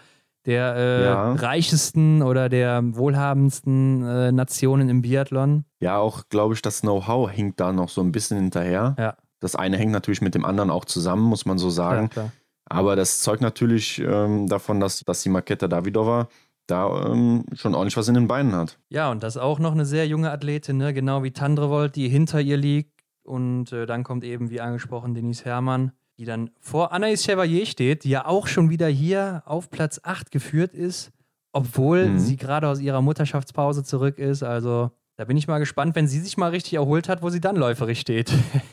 [0.46, 1.32] der äh, ja.
[1.32, 5.64] reichesten oder der wohlhabendsten äh, Nationen im Biathlon.
[5.80, 8.94] Ja, auch glaube ich, das Know-how hinkt da noch so ein bisschen hinterher.
[8.98, 9.16] Ja.
[9.40, 12.10] Das eine hängt natürlich mit dem anderen auch zusammen, muss man so sagen.
[12.16, 12.30] Ja,
[12.66, 16.28] Aber das zeugt natürlich ähm, davon, dass, dass die Maketa Davidova
[16.66, 18.78] da ähm, schon ordentlich was in den Beinen hat.
[18.88, 20.94] Ja, und das auch noch eine sehr junge Athletin, ne?
[20.94, 22.92] genau wie Tandrevold, die hinter ihr liegt.
[23.22, 28.04] Und äh, dann kommt eben, wie angesprochen, Denise Herrmann die dann vor Anaïs Chevalier steht,
[28.04, 31.10] die ja auch schon wieder hier auf Platz 8 geführt ist,
[31.52, 32.18] obwohl mhm.
[32.18, 34.42] sie gerade aus ihrer Mutterschaftspause zurück ist.
[34.42, 37.40] Also da bin ich mal gespannt, wenn sie sich mal richtig erholt hat, wo sie
[37.40, 38.32] dann läuferig steht.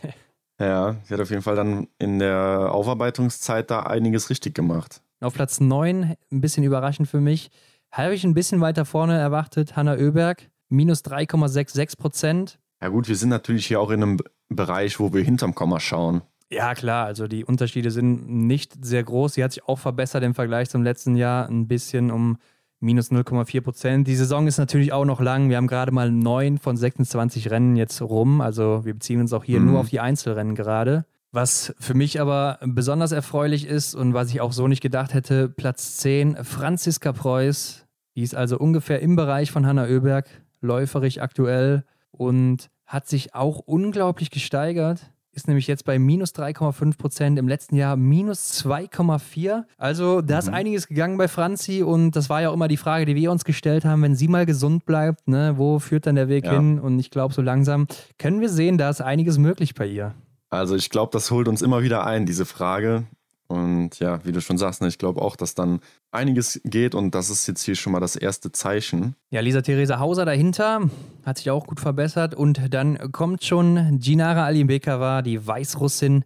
[0.59, 5.01] ja, sie hat auf jeden Fall dann in der Aufarbeitungszeit da einiges richtig gemacht.
[5.19, 7.51] Auf Platz 9, ein bisschen überraschend für mich,
[7.91, 12.59] habe ich ein bisschen weiter vorne erwartet, Hanna Oeberg, minus 3,66 Prozent.
[12.81, 14.17] Ja gut, wir sind natürlich hier auch in einem
[14.49, 16.23] Bereich, wo wir hinterm Komma schauen.
[16.51, 19.35] Ja, klar, also die Unterschiede sind nicht sehr groß.
[19.35, 22.37] Sie hat sich auch verbessert im Vergleich zum letzten Jahr ein bisschen um
[22.81, 24.07] minus 0,4 Prozent.
[24.07, 25.49] Die Saison ist natürlich auch noch lang.
[25.49, 28.41] Wir haben gerade mal neun von 26 Rennen jetzt rum.
[28.41, 29.67] Also wir beziehen uns auch hier mhm.
[29.67, 31.05] nur auf die Einzelrennen gerade.
[31.31, 35.47] Was für mich aber besonders erfreulich ist und was ich auch so nicht gedacht hätte,
[35.47, 37.85] Platz 10, Franziska Preuß.
[38.15, 40.27] Die ist also ungefähr im Bereich von Hanna Oeberg,
[40.59, 47.39] läuferig aktuell und hat sich auch unglaublich gesteigert ist nämlich jetzt bei minus 3,5 Prozent,
[47.39, 49.63] im letzten Jahr minus 2,4.
[49.77, 50.53] Also da ist mhm.
[50.53, 53.45] einiges gegangen bei Franzi und das war ja auch immer die Frage, die wir uns
[53.45, 56.53] gestellt haben, wenn sie mal gesund bleibt, ne, wo führt dann der Weg ja.
[56.53, 56.79] hin?
[56.79, 60.13] Und ich glaube, so langsam können wir sehen, da ist einiges möglich bei ihr.
[60.49, 63.05] Also ich glaube, das holt uns immer wieder ein, diese Frage.
[63.51, 67.13] Und ja, wie du schon sagst, ne, ich glaube auch, dass dann einiges geht und
[67.13, 69.15] das ist jetzt hier schon mal das erste Zeichen.
[69.29, 70.89] Ja, Lisa Theresa Hauser dahinter
[71.25, 76.23] hat sich auch gut verbessert und dann kommt schon Ginara Alimbekova, die Weißrussin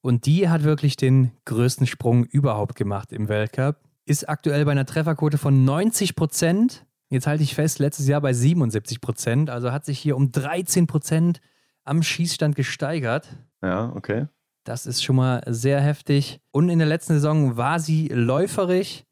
[0.00, 3.76] und die hat wirklich den größten Sprung überhaupt gemacht im Weltcup.
[4.04, 6.84] Ist aktuell bei einer Trefferquote von 90 Prozent.
[7.08, 9.48] Jetzt halte ich fest, letztes Jahr bei 77 Prozent.
[9.48, 11.40] Also hat sich hier um 13 Prozent
[11.84, 13.28] am Schießstand gesteigert.
[13.62, 14.26] Ja, okay.
[14.64, 16.40] Das ist schon mal sehr heftig.
[16.50, 19.04] Und in der letzten Saison war sie läuferig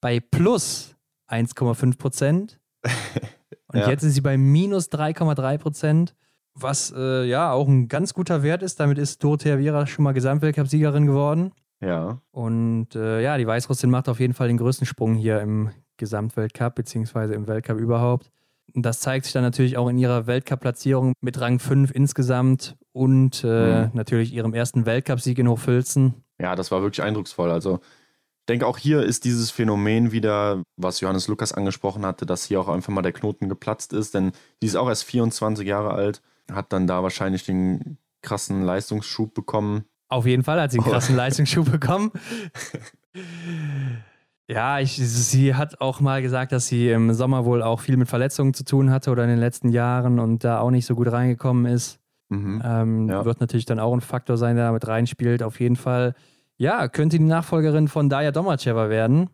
[0.00, 0.96] bei plus
[1.28, 2.60] 1,5 Prozent.
[3.68, 3.88] Und ja.
[3.88, 6.14] jetzt ist sie bei minus 3,3 Prozent,
[6.54, 8.80] was äh, ja auch ein ganz guter Wert ist.
[8.80, 11.52] Damit ist Dorothea Viera schon mal Gesamtweltcup-Siegerin geworden.
[11.80, 12.20] Ja.
[12.30, 16.74] Und äh, ja, die Weißrussin macht auf jeden Fall den größten Sprung hier im Gesamtweltcup,
[16.74, 18.30] beziehungsweise im Weltcup überhaupt.
[18.74, 23.44] Und das zeigt sich dann natürlich auch in ihrer Weltcup-Platzierung mit Rang 5 insgesamt und
[23.44, 23.90] äh, mhm.
[23.92, 26.14] natürlich ihrem ersten Weltcupsieg in Hochfilzen.
[26.40, 27.50] Ja, das war wirklich eindrucksvoll.
[27.50, 32.44] Also ich denke, auch hier ist dieses Phänomen wieder, was Johannes Lukas angesprochen hatte, dass
[32.44, 35.92] hier auch einfach mal der Knoten geplatzt ist, denn sie ist auch erst 24 Jahre
[35.92, 39.84] alt, hat dann da wahrscheinlich den krassen Leistungsschub bekommen.
[40.08, 42.10] Auf jeden Fall hat sie einen krassen Leistungsschub bekommen.
[44.48, 48.08] Ja, ich, sie hat auch mal gesagt, dass sie im Sommer wohl auch viel mit
[48.08, 51.12] Verletzungen zu tun hatte oder in den letzten Jahren und da auch nicht so gut
[51.12, 52.00] reingekommen ist.
[52.28, 52.62] Mhm.
[52.64, 53.24] Ähm, ja.
[53.24, 55.42] Wird natürlich dann auch ein Faktor sein, der da mit reinspielt.
[55.42, 56.14] Auf jeden Fall,
[56.56, 59.30] ja, könnte die Nachfolgerin von Daya Domacheva werden.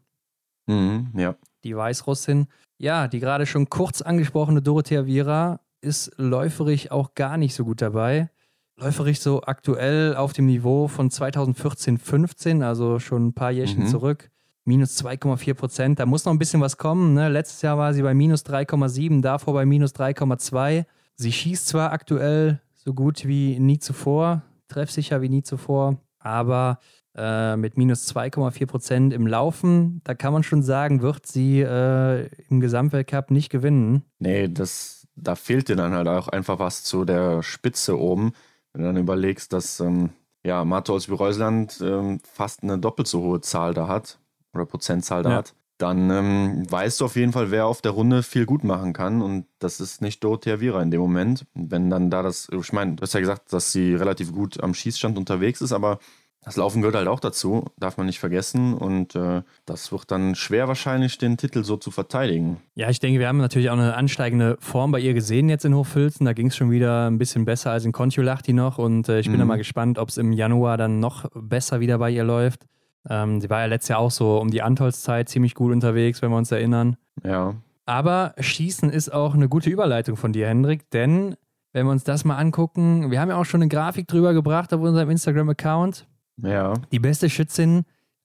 [0.66, 1.34] Mhm, ja.
[1.64, 2.46] Die Weißrussin.
[2.78, 7.82] Ja, die gerade schon kurz angesprochene Dorothea Viera ist läuferig auch gar nicht so gut
[7.82, 8.30] dabei.
[8.76, 13.88] Läuferig so aktuell auf dem Niveau von 2014, 15, also schon ein paar Jährchen mhm.
[13.88, 14.30] zurück
[14.64, 16.00] minus 2,4 Prozent.
[16.00, 17.14] Da muss noch ein bisschen was kommen.
[17.14, 17.28] Ne?
[17.28, 20.84] Letztes Jahr war sie bei minus 3,7, davor bei minus 3,2.
[21.16, 26.78] Sie schießt zwar aktuell so gut wie nie zuvor, treffsicher wie nie zuvor, aber
[27.16, 32.28] äh, mit minus 2,4 Prozent im Laufen, da kann man schon sagen, wird sie äh,
[32.50, 34.02] im Gesamtweltcup nicht gewinnen.
[34.18, 38.32] Nee, das, da fehlt dir dann halt auch einfach was zu der Spitze oben.
[38.72, 40.10] Wenn du dann überlegst, dass ähm,
[40.44, 44.18] ja, Marta aus Reusland ähm, fast eine doppelt so hohe Zahl da hat
[44.52, 45.36] oder Prozentzahl da ja.
[45.36, 48.92] hat, dann ähm, weißt du auf jeden Fall, wer auf der Runde viel gut machen
[48.92, 49.22] kann.
[49.22, 51.46] Und das ist nicht Dorothea Viera in dem Moment.
[51.54, 54.74] Wenn dann da das, ich meine, du hast ja gesagt, dass sie relativ gut am
[54.74, 55.98] Schießstand unterwegs ist, aber
[56.44, 58.74] das Laufen gehört halt auch dazu, darf man nicht vergessen.
[58.74, 62.58] Und äh, das wird dann schwer wahrscheinlich, den Titel so zu verteidigen.
[62.74, 65.74] Ja, ich denke, wir haben natürlich auch eine ansteigende Form bei ihr gesehen jetzt in
[65.74, 66.26] Hochfilzen.
[66.26, 68.76] Da ging es schon wieder ein bisschen besser als in Kontiolahti noch.
[68.76, 69.40] Und äh, ich bin mhm.
[69.40, 72.66] da mal gespannt, ob es im Januar dann noch besser wieder bei ihr läuft.
[73.08, 76.30] Ähm, sie war ja letztes Jahr auch so um die Antolszeit ziemlich gut unterwegs, wenn
[76.30, 76.96] wir uns erinnern.
[77.22, 77.54] Ja.
[77.86, 81.36] Aber Schießen ist auch eine gute Überleitung von dir, Hendrik, denn
[81.72, 84.72] wenn wir uns das mal angucken, wir haben ja auch schon eine Grafik drüber gebracht
[84.72, 86.06] auf unserem Instagram-Account.
[86.42, 86.74] Ja.
[86.92, 87.84] Die beste Schützin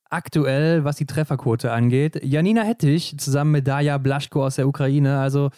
[0.10, 2.24] aktuell, was die Trefferquote angeht.
[2.24, 5.20] Janina Hettich zusammen mit Daja Blaschko aus der Ukraine.
[5.20, 5.50] Also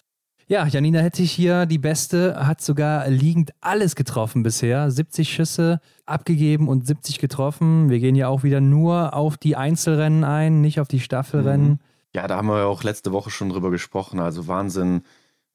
[0.51, 4.91] ja, Janina Hettich hier, die Beste, hat sogar liegend alles getroffen bisher.
[4.91, 7.89] 70 Schüsse abgegeben und 70 getroffen.
[7.89, 11.69] Wir gehen ja auch wieder nur auf die Einzelrennen ein, nicht auf die Staffelrennen.
[11.69, 11.79] Mhm.
[12.13, 14.19] Ja, da haben wir ja auch letzte Woche schon drüber gesprochen.
[14.19, 15.03] Also Wahnsinn,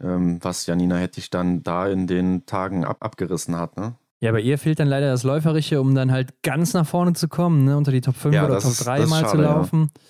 [0.03, 3.77] ähm, was Janina Hettich dann da in den Tagen ab abgerissen hat.
[3.77, 3.97] Ne?
[4.21, 7.29] Ja, bei ihr fehlt dann leider das Läuferische, um dann halt ganz nach vorne zu
[7.29, 7.77] kommen, ne?
[7.77, 9.91] unter die Top 5 ja, oder Top 3 mal schade, zu laufen.
[9.95, 10.01] Ja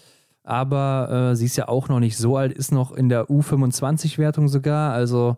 [0.46, 4.48] aber äh, sie ist ja auch noch nicht so alt, ist noch in der U25-Wertung
[4.48, 4.92] sogar.
[4.92, 5.37] Also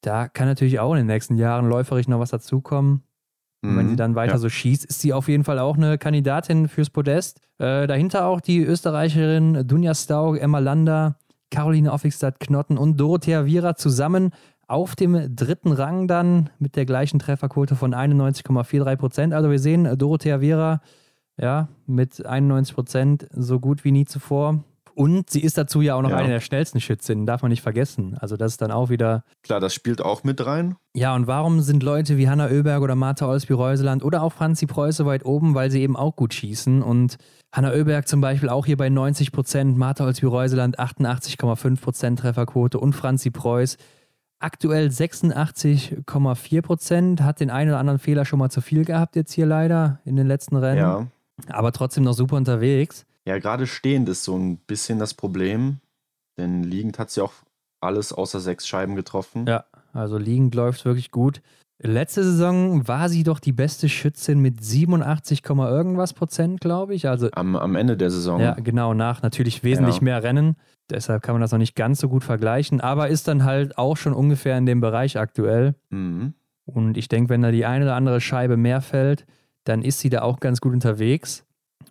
[0.00, 3.02] da kann natürlich auch in den nächsten Jahren läuferisch noch was dazukommen.
[3.60, 3.98] Und wenn sie mhm.
[3.98, 4.38] dann weiter ja.
[4.38, 7.40] so schießt, ist sie auf jeden Fall auch eine Kandidatin fürs Podest.
[7.58, 11.16] Äh, dahinter auch die Österreicherin Dunja Staug, Emma Lander,
[11.50, 14.30] Caroline Offigstadt-Knotten und Dorothea Viera zusammen
[14.68, 19.34] auf dem dritten Rang dann mit der gleichen Trefferquote von 91,43 Prozent.
[19.34, 20.80] Also wir sehen, Dorothea Viera
[21.40, 24.64] ja, mit 91 Prozent so gut wie nie zuvor.
[24.98, 26.16] Und sie ist dazu ja auch noch ja.
[26.16, 28.16] eine der schnellsten Schützinnen, darf man nicht vergessen.
[28.18, 29.22] Also das ist dann auch wieder.
[29.44, 30.74] Klar, das spielt auch mit rein.
[30.92, 35.04] Ja, und warum sind Leute wie Hanna Oeberg oder Martha Olsby-Reuseland oder auch Franzi Preuß
[35.04, 35.54] weit oben?
[35.54, 36.82] Weil sie eben auch gut schießen.
[36.82, 37.16] Und
[37.52, 42.92] Hanna Oeberg zum Beispiel auch hier bei 90 Prozent, Martha Olsby-Reuseland 88,5 Prozent Trefferquote und
[42.92, 43.76] Franzi Preuß
[44.40, 47.22] aktuell 86,4 Prozent.
[47.22, 50.16] Hat den einen oder anderen Fehler schon mal zu viel gehabt jetzt hier leider in
[50.16, 50.78] den letzten Rennen.
[50.78, 51.06] Ja
[51.48, 53.06] aber trotzdem noch super unterwegs.
[53.26, 55.80] Ja, gerade stehend ist so ein bisschen das Problem,
[56.38, 57.32] denn liegend hat sie auch
[57.80, 59.46] alles außer sechs Scheiben getroffen.
[59.46, 61.40] Ja, also liegend läuft wirklich gut.
[61.80, 67.08] Letzte Saison war sie doch die beste Schützin mit 87, irgendwas Prozent, glaube ich.
[67.08, 68.40] Also am, am Ende der Saison.
[68.40, 70.02] Ja, genau, nach natürlich wesentlich ja.
[70.02, 70.56] mehr Rennen.
[70.90, 73.96] Deshalb kann man das noch nicht ganz so gut vergleichen, aber ist dann halt auch
[73.96, 75.76] schon ungefähr in dem Bereich aktuell.
[75.90, 76.34] Mhm.
[76.64, 79.24] Und ich denke, wenn da die eine oder andere Scheibe mehr fällt,
[79.68, 81.44] dann ist sie da auch ganz gut unterwegs.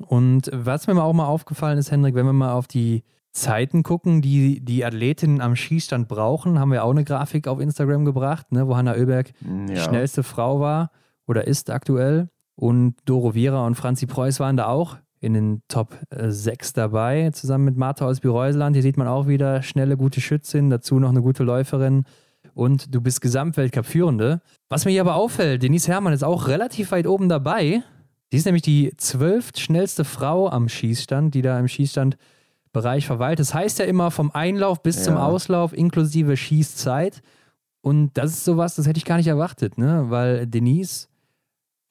[0.07, 4.21] Und was mir auch mal aufgefallen ist, Hendrik, wenn wir mal auf die Zeiten gucken,
[4.21, 8.67] die die Athletinnen am Schießstand brauchen, haben wir auch eine Grafik auf Instagram gebracht, ne,
[8.67, 9.65] wo Hanna Oeberg ja.
[9.65, 10.91] die schnellste Frau war
[11.27, 12.29] oder ist aktuell.
[12.55, 17.65] Und Doro Viera und Franzi Preuß waren da auch in den Top 6 dabei, zusammen
[17.65, 18.75] mit Martha aus Bireuseland.
[18.75, 22.05] Hier sieht man auch wieder schnelle, gute Schützin, dazu noch eine gute Läuferin.
[22.57, 24.41] Und du bist Gesamtweltcup-Führende.
[24.67, 27.83] Was mir hier aber auffällt, Denise Herrmann ist auch relativ weit oben dabei.
[28.31, 33.37] Sie ist nämlich die zwölft schnellste Frau am Schießstand, die da im Schießstandbereich verweilt.
[33.37, 35.03] Das heißt ja immer vom Einlauf bis ja.
[35.03, 37.21] zum Auslauf inklusive Schießzeit.
[37.81, 40.05] Und das ist sowas, das hätte ich gar nicht erwartet, ne?
[40.07, 41.09] Weil Denise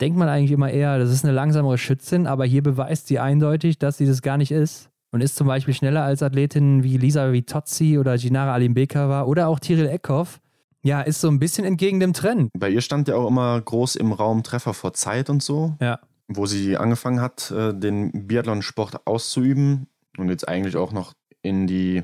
[0.00, 3.79] denkt man eigentlich immer eher, das ist eine langsamere Schützin, aber hier beweist sie eindeutig,
[3.79, 4.90] dass sie das gar nicht ist.
[5.12, 9.46] Und ist zum Beispiel schneller als Athletinnen wie Lisa Vitozzi oder Ginara Alimbeka war oder
[9.46, 10.40] auch Tiril Eckhoff.
[10.83, 12.51] Ja, ist so ein bisschen entgegen dem Trend.
[12.57, 15.77] Bei ihr stand ja auch immer groß im Raum Treffer vor Zeit und so.
[15.81, 15.99] Ja.
[16.29, 21.12] Wo sie angefangen hat, äh, den Biathlon-Sport auszuüben und jetzt eigentlich auch noch
[21.43, 22.03] in die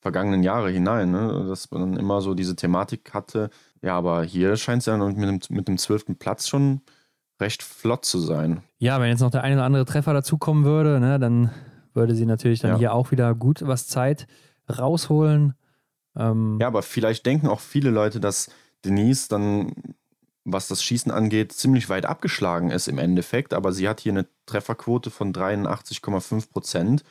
[0.00, 1.46] vergangenen Jahre hinein, ne?
[1.48, 3.48] dass man immer so diese Thematik hatte.
[3.80, 6.82] Ja, aber hier scheint es ja mit dem, mit dem zwölften Platz schon
[7.40, 8.62] recht flott zu sein.
[8.78, 11.50] Ja, wenn jetzt noch der eine oder andere Treffer dazukommen würde, ne, dann
[11.94, 12.78] würde sie natürlich dann ja.
[12.78, 14.26] hier auch wieder gut was Zeit
[14.68, 15.54] rausholen.
[16.16, 18.50] Ähm ja, aber vielleicht denken auch viele Leute, dass
[18.84, 19.72] Denise dann,
[20.44, 23.54] was das Schießen angeht, ziemlich weit abgeschlagen ist im Endeffekt.
[23.54, 27.04] Aber sie hat hier eine Trefferquote von 83,5 Prozent.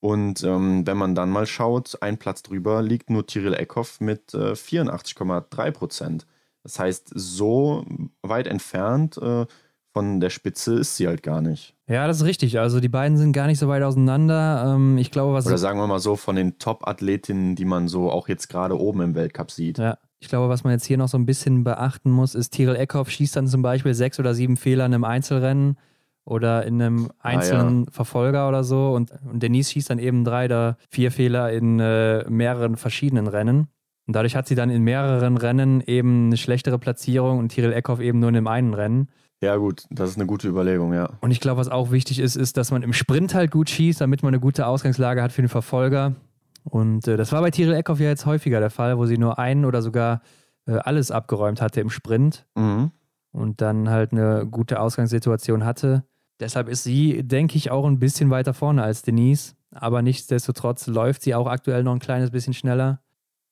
[0.00, 4.34] Und ähm, wenn man dann mal schaut, ein Platz drüber liegt nur Tyrell Eckhoff mit
[4.34, 6.26] äh, 84,3 Prozent.
[6.62, 7.86] Das heißt, so
[8.22, 9.46] weit entfernt äh,
[9.94, 11.74] von der Spitze ist sie halt gar nicht.
[11.86, 12.58] Ja, das ist richtig.
[12.58, 14.74] Also die beiden sind gar nicht so weit auseinander.
[14.74, 18.10] Ähm, ich glaube, was Oder sagen wir mal so, von den Top-Athletinnen, die man so
[18.10, 19.78] auch jetzt gerade oben im Weltcup sieht.
[19.78, 19.96] Ja.
[20.18, 23.10] Ich glaube, was man jetzt hier noch so ein bisschen beachten muss, ist, Tyrell Eckhoff
[23.10, 25.78] schießt dann zum Beispiel sechs oder sieben Fehler in einem Einzelrennen
[26.24, 27.92] oder in einem einzelnen ah, ja.
[27.92, 28.92] Verfolger oder so.
[28.94, 33.68] Und, und Denise schießt dann eben drei oder vier Fehler in äh, mehreren verschiedenen Rennen.
[34.06, 38.00] Und dadurch hat sie dann in mehreren Rennen eben eine schlechtere Platzierung und Tyrell Eckhoff
[38.00, 39.08] eben nur in dem einen Rennen.
[39.44, 41.10] Ja, gut, das ist eine gute Überlegung, ja.
[41.20, 44.00] Und ich glaube, was auch wichtig ist, ist, dass man im Sprint halt gut schießt,
[44.00, 46.14] damit man eine gute Ausgangslage hat für den Verfolger.
[46.62, 49.38] Und äh, das war bei Tyrell Eckhoff ja jetzt häufiger der Fall, wo sie nur
[49.38, 50.22] einen oder sogar
[50.66, 52.90] äh, alles abgeräumt hatte im Sprint mhm.
[53.32, 56.04] und dann halt eine gute Ausgangssituation hatte.
[56.40, 59.56] Deshalb ist sie, denke ich, auch ein bisschen weiter vorne als Denise.
[59.72, 63.00] Aber nichtsdestotrotz läuft sie auch aktuell noch ein kleines bisschen schneller.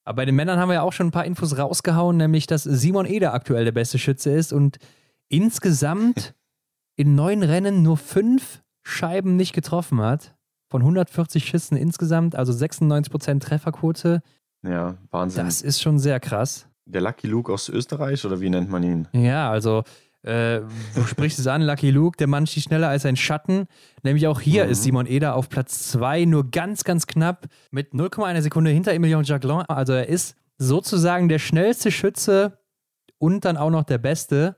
[0.04, 2.62] Aber bei den Männern haben wir ja auch schon ein paar Infos rausgehauen, nämlich dass
[2.62, 4.78] Simon Eder aktuell der beste Schütze ist und
[5.32, 6.34] insgesamt
[6.96, 10.36] in neun Rennen nur fünf Scheiben nicht getroffen hat.
[10.70, 14.22] Von 140 Schüssen insgesamt, also 96% Trefferquote.
[14.62, 15.44] Ja, Wahnsinn.
[15.44, 16.68] Das ist schon sehr krass.
[16.86, 19.08] Der Lucky Luke aus Österreich oder wie nennt man ihn?
[19.12, 19.84] Ja, also
[20.22, 20.60] äh,
[20.94, 23.66] du sprichst es an, Lucky Luke, der Mann schießt schneller als ein Schatten.
[24.02, 24.70] Nämlich auch hier mhm.
[24.70, 29.24] ist Simon Eder auf Platz 2, nur ganz, ganz knapp mit 0,1 Sekunde hinter Emilien
[29.24, 29.62] Jacquelin.
[29.68, 32.58] Also er ist sozusagen der schnellste Schütze
[33.18, 34.56] und dann auch noch der beste.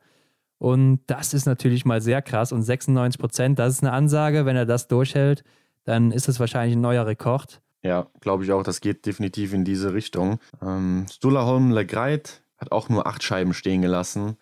[0.65, 2.51] Und das ist natürlich mal sehr krass.
[2.51, 4.47] Und 96 Prozent, das ist eine Ansage.
[4.47, 5.45] Wenn er das durchhält,
[5.85, 7.61] dann ist es wahrscheinlich ein neuer Rekord.
[7.83, 8.63] Ja, glaube ich auch.
[8.63, 10.39] Das geht definitiv in diese Richtung.
[10.63, 14.39] Ähm, Stulaholm Legreit hat auch nur acht Scheiben stehen gelassen.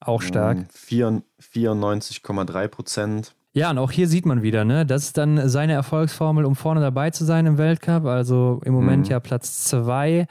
[0.00, 0.66] Auch stark.
[0.90, 3.34] Ähm, 94,3 Prozent.
[3.52, 4.86] Ja, und auch hier sieht man wieder, ne?
[4.86, 8.06] Das ist dann seine Erfolgsformel, um vorne dabei zu sein im Weltcup.
[8.06, 9.10] Also im Moment mhm.
[9.10, 10.26] ja Platz zwei.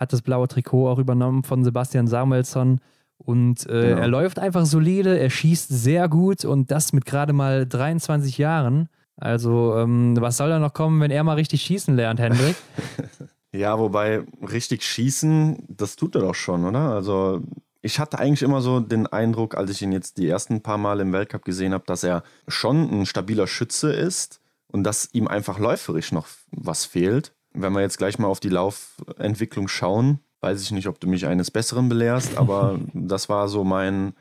[0.00, 2.80] Hat das blaue Trikot auch übernommen von Sebastian Samuelsson.
[3.24, 4.00] Und äh, genau.
[4.00, 8.88] er läuft einfach solide, er schießt sehr gut und das mit gerade mal 23 Jahren.
[9.16, 12.56] Also, ähm, was soll da noch kommen, wenn er mal richtig schießen lernt, Hendrik?
[13.52, 16.90] ja, wobei richtig schießen, das tut er doch schon, oder?
[16.90, 17.42] Also,
[17.82, 21.00] ich hatte eigentlich immer so den Eindruck, als ich ihn jetzt die ersten paar Mal
[21.00, 25.58] im Weltcup gesehen habe, dass er schon ein stabiler Schütze ist und dass ihm einfach
[25.58, 27.32] läuferisch noch was fehlt.
[27.52, 31.26] Wenn wir jetzt gleich mal auf die Laufentwicklung schauen, weiß ich nicht, ob du mich
[31.26, 34.14] eines Besseren belehrst, aber das war so mein,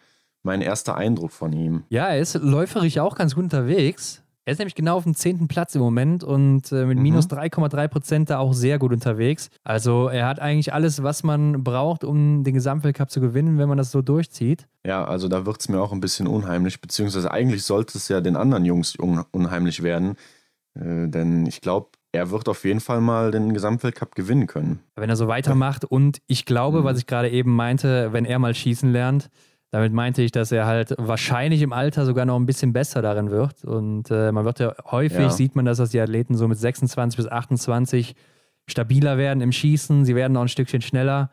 [0.43, 1.83] mein erster Eindruck von ihm.
[1.89, 4.21] Ja, er ist läuferisch auch ganz gut unterwegs.
[4.49, 7.03] Er ist nämlich genau auf dem zehnten Platz im Moment und äh, mit mhm.
[7.03, 9.51] minus 3,3 Prozent da auch sehr gut unterwegs.
[9.63, 13.77] Also er hat eigentlich alles, was man braucht, um den Gesamtweltcup zu gewinnen, wenn man
[13.77, 14.67] das so durchzieht.
[14.83, 18.21] Ja, also da wird es mir auch ein bisschen unheimlich, beziehungsweise eigentlich sollte es ja
[18.21, 20.15] den anderen Jungs un unheimlich werden.
[20.73, 24.79] Äh, denn ich glaube, er wird auf jeden Fall mal den Gesamtweltcup gewinnen können.
[24.95, 26.83] Wenn er so weitermacht und ich glaube, mhm.
[26.85, 29.29] was ich gerade eben meinte, wenn er mal schießen lernt,
[29.71, 33.29] damit meinte ich, dass er halt wahrscheinlich im Alter sogar noch ein bisschen besser darin
[33.29, 33.63] wird.
[33.63, 35.29] Und äh, man wird ja häufig, ja.
[35.29, 38.15] sieht man das, dass die Athleten so mit 26 bis 28
[38.65, 40.05] stabiler werden im Schießen.
[40.05, 41.29] Sie werden auch ein Stückchen schneller.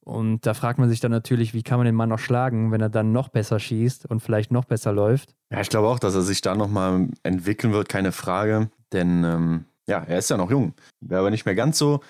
[0.00, 2.80] Und da fragt man sich dann natürlich, wie kann man den Mann noch schlagen, wenn
[2.80, 5.34] er dann noch besser schießt und vielleicht noch besser läuft.
[5.50, 8.70] Ja, ich glaube auch, dass er sich da nochmal entwickeln wird, keine Frage.
[8.92, 10.74] Denn ähm, ja, er ist ja noch jung.
[11.00, 12.00] Wer aber nicht mehr ganz so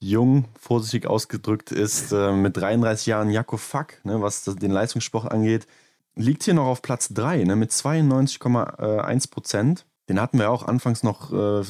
[0.00, 5.30] jung, vorsichtig ausgedrückt ist, äh, mit 33 Jahren Jakob Fack, ne, was das, den Leistungssport
[5.30, 5.66] angeht,
[6.14, 9.86] liegt hier noch auf Platz 3 ne, mit 92,1 Prozent.
[10.08, 11.62] Den hatten wir auch anfangs noch äh,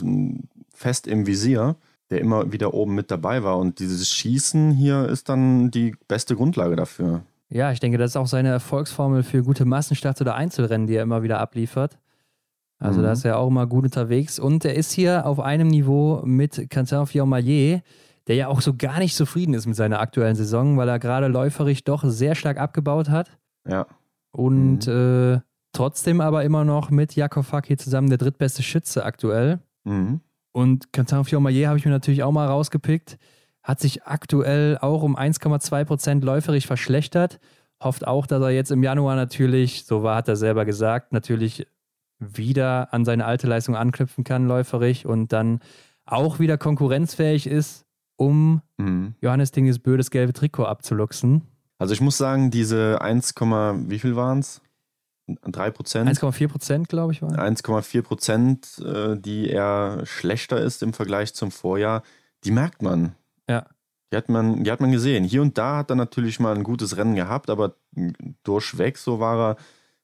[0.72, 1.76] fest im Visier,
[2.10, 3.58] der immer wieder oben mit dabei war.
[3.58, 7.22] Und dieses Schießen hier ist dann die beste Grundlage dafür.
[7.50, 11.02] Ja, ich denke, das ist auch seine Erfolgsformel für gute Massenstarts oder Einzelrennen, die er
[11.02, 11.98] immer wieder abliefert.
[12.78, 13.04] Also mhm.
[13.04, 14.38] da ist er auch immer gut unterwegs.
[14.38, 17.82] Und er ist hier auf einem Niveau mit Quentin Fiormaillet,
[18.28, 21.28] der ja auch so gar nicht zufrieden ist mit seiner aktuellen Saison, weil er gerade
[21.28, 23.30] läuferig doch sehr stark abgebaut hat.
[23.66, 23.86] Ja.
[24.30, 24.92] Und mhm.
[25.36, 25.40] äh,
[25.72, 29.60] trotzdem aber immer noch mit Jakob Fack hier zusammen der drittbeste Schütze aktuell.
[29.84, 30.20] Mhm.
[30.52, 33.18] Und Quentin Fiormaillet habe ich mir natürlich auch mal rausgepickt.
[33.62, 37.40] Hat sich aktuell auch um 1,2 Prozent läuferig verschlechtert.
[37.82, 41.66] Hofft auch, dass er jetzt im Januar natürlich, so war, hat er selber gesagt, natürlich
[42.18, 45.60] wieder an seine alte Leistung anknüpfen kann, läuferig und dann
[46.04, 47.84] auch wieder konkurrenzfähig ist,
[48.16, 49.14] um mhm.
[49.20, 51.42] Johannes Dingesbö das gelbe Trikot abzuluxen.
[51.78, 54.60] Also ich muss sagen, diese 1, wie viel waren es?
[55.26, 56.10] 3 Prozent?
[56.10, 61.50] 1,4 Prozent, glaube ich, waren 1,4 Prozent, äh, die eher schlechter ist im Vergleich zum
[61.50, 62.02] Vorjahr,
[62.44, 63.14] die merkt man.
[63.48, 63.66] Ja.
[64.10, 65.24] Die hat man, die hat man gesehen.
[65.24, 67.74] Hier und da hat er natürlich mal ein gutes Rennen gehabt, aber
[68.42, 69.56] durchweg so war er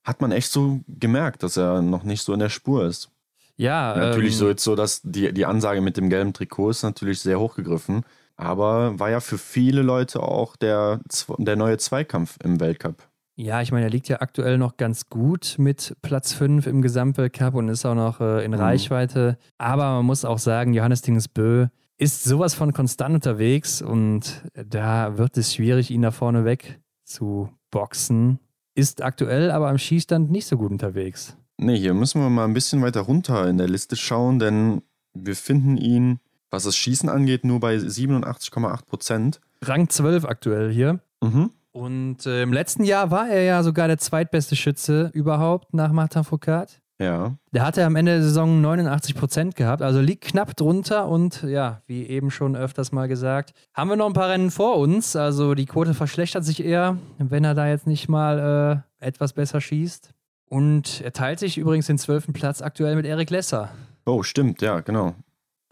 [0.05, 3.11] hat man echt so gemerkt, dass er noch nicht so in der Spur ist.
[3.57, 3.97] Ja.
[3.97, 7.21] Natürlich ähm, so jetzt so, dass die, die Ansage mit dem gelben Trikot ist natürlich
[7.21, 8.05] sehr hochgegriffen.
[8.37, 11.01] Aber war ja für viele Leute auch der,
[11.39, 12.97] der neue Zweikampf im Weltcup.
[13.37, 17.55] Ja, ich meine, er liegt ja aktuell noch ganz gut mit Platz 5 im Gesamtweltcup
[17.55, 18.59] und ist auch noch äh, in mhm.
[18.59, 19.39] Reichweite.
[19.59, 25.37] Aber man muss auch sagen, Johannes Dingesbö ist sowas von konstant unterwegs und da wird
[25.37, 28.41] es schwierig, ihn da vorne weg zu boxen
[28.75, 31.37] ist aktuell aber am Schießstand nicht so gut unterwegs.
[31.57, 34.83] Nee, hier müssen wir mal ein bisschen weiter runter in der Liste schauen, denn
[35.14, 36.18] wir finden ihn,
[36.51, 39.41] was das Schießen angeht, nur bei 87,8 Prozent.
[39.62, 41.01] Rang 12 aktuell hier.
[41.22, 41.51] Mhm.
[41.72, 46.22] Und äh, im letzten Jahr war er ja sogar der zweitbeste Schütze überhaupt nach Martin
[46.22, 46.81] Foucault.
[47.01, 47.36] Ja.
[47.53, 51.82] Der hatte am Ende der Saison 89 Prozent gehabt, also liegt knapp drunter und ja,
[51.86, 55.16] wie eben schon öfters mal gesagt, haben wir noch ein paar Rennen vor uns.
[55.16, 59.61] Also die Quote verschlechtert sich eher, wenn er da jetzt nicht mal äh, etwas besser
[59.61, 60.14] schießt.
[60.47, 63.70] Und er teilt sich übrigens den zwölften Platz aktuell mit Erik Lesser.
[64.07, 65.14] Oh, stimmt, ja, genau.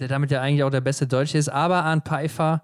[0.00, 1.48] Der damit ja eigentlich auch der beste Deutsche ist.
[1.48, 2.62] Aber Arndt Pfeiffer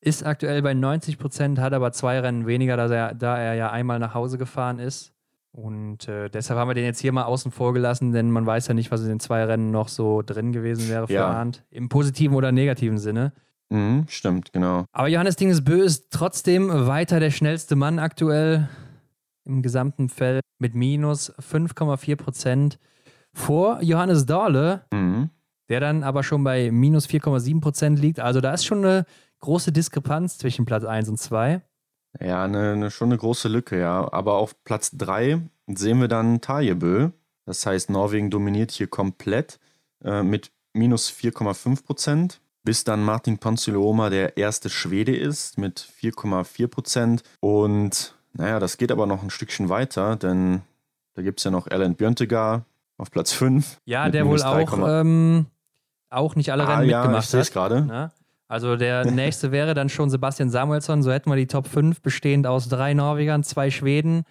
[0.00, 3.72] ist aktuell bei 90 Prozent, hat aber zwei Rennen weniger, da er, da er ja
[3.72, 5.12] einmal nach Hause gefahren ist.
[5.52, 8.68] Und äh, deshalb haben wir den jetzt hier mal außen vor gelassen, denn man weiß
[8.68, 11.26] ja nicht, was in den zwei Rennen noch so drin gewesen wäre ja.
[11.26, 11.64] Arndt.
[11.70, 13.32] Im positiven oder negativen Sinne.
[13.70, 14.84] Mhm, stimmt, genau.
[14.92, 18.68] Aber Johannes Dingesbö ist trotzdem weiter der schnellste Mann aktuell
[19.44, 22.78] im gesamten Feld mit minus 5,4 Prozent
[23.32, 25.30] vor Johannes Dorle, mhm.
[25.68, 28.20] der dann aber schon bei minus 4,7 Prozent liegt.
[28.20, 29.04] Also da ist schon eine
[29.40, 31.62] große Diskrepanz zwischen Platz 1 und 2.
[32.20, 34.12] Ja, eine, eine, schon eine große Lücke, ja.
[34.12, 37.10] Aber auf Platz 3 sehen wir dann Tajebö.
[37.44, 39.58] Das heißt, Norwegen dominiert hier komplett
[40.04, 42.40] äh, mit minus 4,5 Prozent.
[42.64, 47.22] Bis dann Martin Ponsiluoma der erste Schwede ist mit 4,4 Prozent.
[47.40, 50.62] Und naja, das geht aber noch ein Stückchen weiter, denn
[51.14, 52.64] da gibt es ja noch Alan Björntegar
[52.98, 53.80] auf Platz 5.
[53.84, 55.46] Ja, der wohl auch, ähm,
[56.10, 57.52] auch nicht alle ah, Rennen ja, mitgemacht ich hat.
[57.52, 58.12] gerade.
[58.48, 61.02] Also der nächste wäre dann schon Sebastian Samuelsson.
[61.02, 64.24] So hätten wir die Top 5 bestehend aus drei Norwegern, zwei Schweden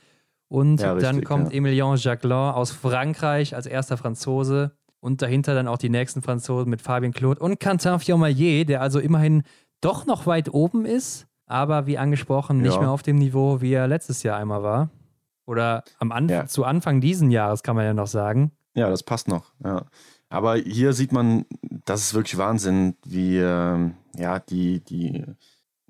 [0.50, 1.58] und ja, richtig, dann kommt ja.
[1.58, 6.82] Emilien Jacquelin aus Frankreich als erster Franzose und dahinter dann auch die nächsten Franzosen mit
[6.82, 9.44] Fabien Claude und Quentin Fiormaillet, der also immerhin
[9.82, 12.80] doch noch weit oben ist, aber wie angesprochen nicht ja.
[12.80, 14.90] mehr auf dem Niveau, wie er letztes Jahr einmal war.
[15.46, 18.52] Oder am Anf zu Anfang diesen Jahres kann man ja noch sagen.
[18.76, 19.54] Ja, das passt noch.
[19.64, 19.86] Ja.
[20.30, 21.46] Aber hier sieht man,
[21.86, 25.24] das ist wirklich Wahnsinn, wie ähm, ja, die, die,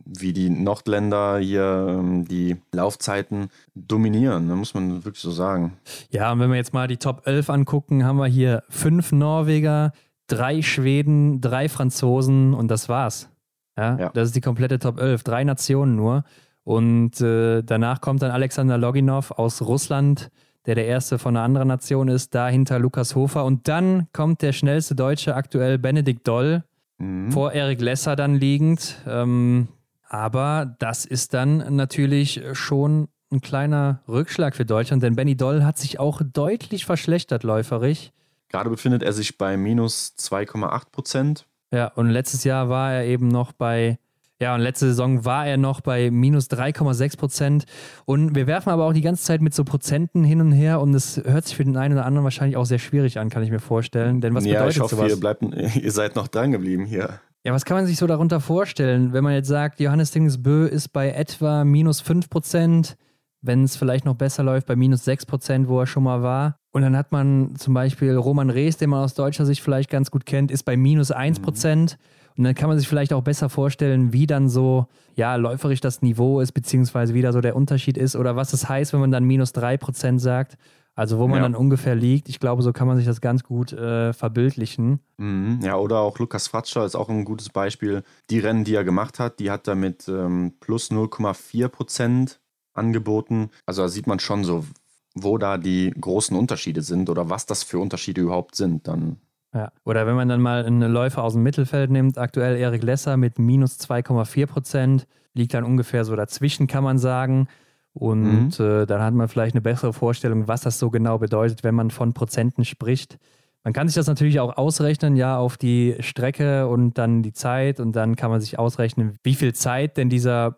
[0.06, 5.78] wie die Nordländer hier ähm, die Laufzeiten dominieren, ne, muss man wirklich so sagen.
[6.12, 9.92] Ja, und wenn wir jetzt mal die Top 11 angucken, haben wir hier fünf Norweger,
[10.28, 13.30] drei Schweden, drei Franzosen und das war's.
[13.78, 14.10] Ja, ja.
[14.10, 16.24] Das ist die komplette Top 11, drei Nationen nur.
[16.64, 20.30] Und äh, danach kommt dann Alexander Loginov aus Russland,
[20.68, 24.51] der der erste von einer anderen Nation ist, dahinter Lukas Hofer und dann kommt der
[24.51, 26.63] schnellste Deutsche aktuell Benedikt Doll
[26.97, 27.32] mhm.
[27.32, 28.97] vor Erik Lesser dann liegend.
[29.07, 29.70] Ähm,
[30.09, 35.78] aber das ist dann natürlich schon ein kleiner Rückschlag für Deutschland, denn Benny Doll hat
[35.78, 38.13] sich auch deutlich verschlechtert läuferig.
[38.49, 41.45] Gerade befindet er sich bei minus 2,8 Prozent.
[41.72, 43.99] Ja, und letztes Jahr war er eben noch bei
[44.40, 47.66] Ja, und letzte Saison war er noch bei minus 3,6 Prozent.
[48.06, 50.94] Und wir werfen aber auch die ganze Zeit mit so Prozenten hin und her und
[50.94, 53.50] es hört sich für den einen oder anderen wahrscheinlich auch sehr schwierig an, kann ich
[53.50, 54.22] mir vorstellen.
[54.22, 55.12] Denn was ja, bedeutet ich hoffe, sowas?
[55.12, 55.42] Ihr, bleibt,
[55.76, 57.20] ihr seid noch dran geblieben hier.
[57.44, 60.90] Ja, was kann man sich so darunter vorstellen, wenn man jetzt sagt, Johannes Dingesbö ist
[60.90, 62.96] bei etwa minus 5 Prozent,
[63.42, 66.60] wenn es vielleicht noch besser läuft, bei minus 6 Prozent, wo er schon mal war.
[66.72, 70.12] Und dann hat man zum Beispiel Roman Rees, den man aus deutscher Sicht vielleicht ganz
[70.12, 71.98] gut kennt, ist bei minus 1 Prozent.
[71.98, 72.16] Mhm.
[72.38, 76.04] Und dann kann man sich vielleicht auch besser vorstellen, wie dann so, ja, läuferisch das
[76.04, 79.12] Niveau ist, beziehungsweise wie da so der Unterschied ist oder was es heißt, wenn man
[79.12, 80.58] dann minus 3% sagt.
[80.98, 81.44] Also wo man ja.
[81.44, 82.28] dann ungefähr liegt.
[82.28, 85.00] Ich glaube, so kann man sich das ganz gut äh, verbildlichen.
[85.18, 85.60] Mhm.
[85.62, 88.02] Ja, oder auch Lukas Fratscher ist auch ein gutes Beispiel.
[88.32, 92.38] Die Rennen, die er gemacht hat, die hat er mit ähm, plus 0,4%
[92.74, 93.52] angeboten.
[93.68, 94.66] Also da sieht man schon so,
[95.14, 98.88] wo da die großen Unterschiede sind oder was das für Unterschiede überhaupt sind.
[98.88, 99.18] Dann
[99.54, 99.72] ja.
[99.86, 103.39] Oder wenn man dann mal einen Läufer aus dem Mittelfeld nimmt, aktuell Erik Lesser mit
[103.39, 107.48] minus 2,4 Prozent, liegt dann ungefähr so dazwischen, kann man sagen.
[107.93, 108.66] Und mhm.
[108.66, 111.89] äh, dann hat man vielleicht eine bessere Vorstellung, was das so genau bedeutet, wenn man
[111.89, 113.18] von Prozenten spricht.
[113.64, 117.80] Man kann sich das natürlich auch ausrechnen, ja, auf die Strecke und dann die Zeit.
[117.80, 120.52] Und dann kann man sich ausrechnen, wie viel Zeit denn dieser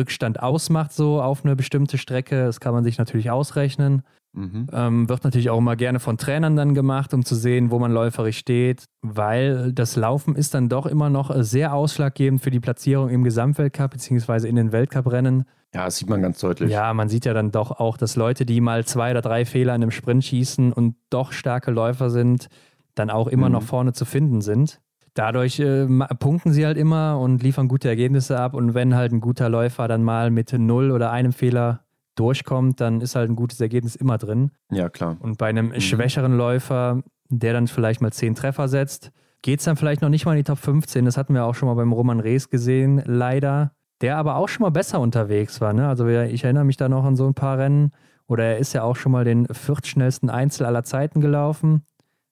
[0.00, 2.44] Prozentrückstand ausmacht, so auf eine bestimmte Strecke.
[2.44, 4.02] Das kann man sich natürlich ausrechnen.
[4.32, 4.68] Mhm.
[4.72, 7.92] Ähm, wird natürlich auch immer gerne von Trainern dann gemacht, um zu sehen, wo man
[7.92, 13.08] läuferisch steht, weil das Laufen ist dann doch immer noch sehr ausschlaggebend für die Platzierung
[13.08, 14.48] im Gesamtweltcup bzw.
[14.48, 15.44] in den Weltcuprennen.
[15.74, 16.70] Ja, das sieht man ganz deutlich.
[16.70, 19.74] Ja, man sieht ja dann doch auch, dass Leute, die mal zwei oder drei Fehler
[19.74, 22.48] in einem Sprint schießen und doch starke Läufer sind,
[22.94, 23.54] dann auch immer mhm.
[23.54, 24.80] noch vorne zu finden sind.
[25.14, 25.86] Dadurch äh,
[26.18, 28.54] punkten sie halt immer und liefern gute Ergebnisse ab.
[28.54, 31.84] Und wenn halt ein guter Läufer dann mal mit null oder einem Fehler
[32.14, 34.50] durchkommt, dann ist halt ein gutes Ergebnis immer drin.
[34.70, 35.16] Ja, klar.
[35.20, 35.80] Und bei einem mhm.
[35.80, 39.10] schwächeren Läufer, der dann vielleicht mal zehn Treffer setzt,
[39.42, 41.04] geht es dann vielleicht noch nicht mal in die Top 15.
[41.04, 43.72] Das hatten wir auch schon mal beim Roman Rees gesehen, leider.
[44.00, 45.72] Der aber auch schon mal besser unterwegs war.
[45.72, 45.86] Ne?
[45.86, 47.92] Also ich erinnere mich da noch an so ein paar Rennen.
[48.26, 51.84] Oder er ist ja auch schon mal den viertschnellsten Einzel aller Zeiten gelaufen.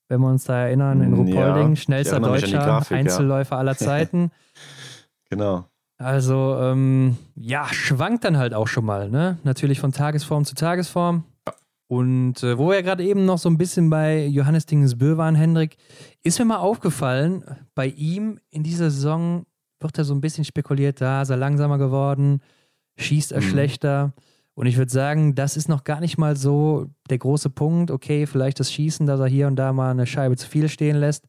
[0.09, 3.59] Wenn wir uns da erinnern, in Ruhpolding, ja, schnellster deutscher Grafik, Einzelläufer ja.
[3.61, 4.31] aller Zeiten.
[5.29, 5.67] genau.
[5.99, 9.39] Also, ähm, ja, schwankt dann halt auch schon mal, ne?
[9.43, 11.25] Natürlich von Tagesform zu Tagesform.
[11.47, 11.55] Ja.
[11.89, 15.77] Und äh, wo wir gerade eben noch so ein bisschen bei Johannes Dingesbö waren, Hendrik,
[16.23, 17.45] ist mir mal aufgefallen,
[17.75, 19.45] bei ihm in dieser Saison
[19.81, 22.43] wird er so ein bisschen spekuliert, da ist er langsamer geworden,
[22.97, 23.45] schießt er mhm.
[23.45, 24.13] schlechter.
[24.59, 27.91] Und ich würde sagen, das ist noch gar nicht mal so der große Punkt.
[27.91, 30.97] Okay, vielleicht das Schießen, dass er hier und da mal eine Scheibe zu viel stehen
[30.97, 31.29] lässt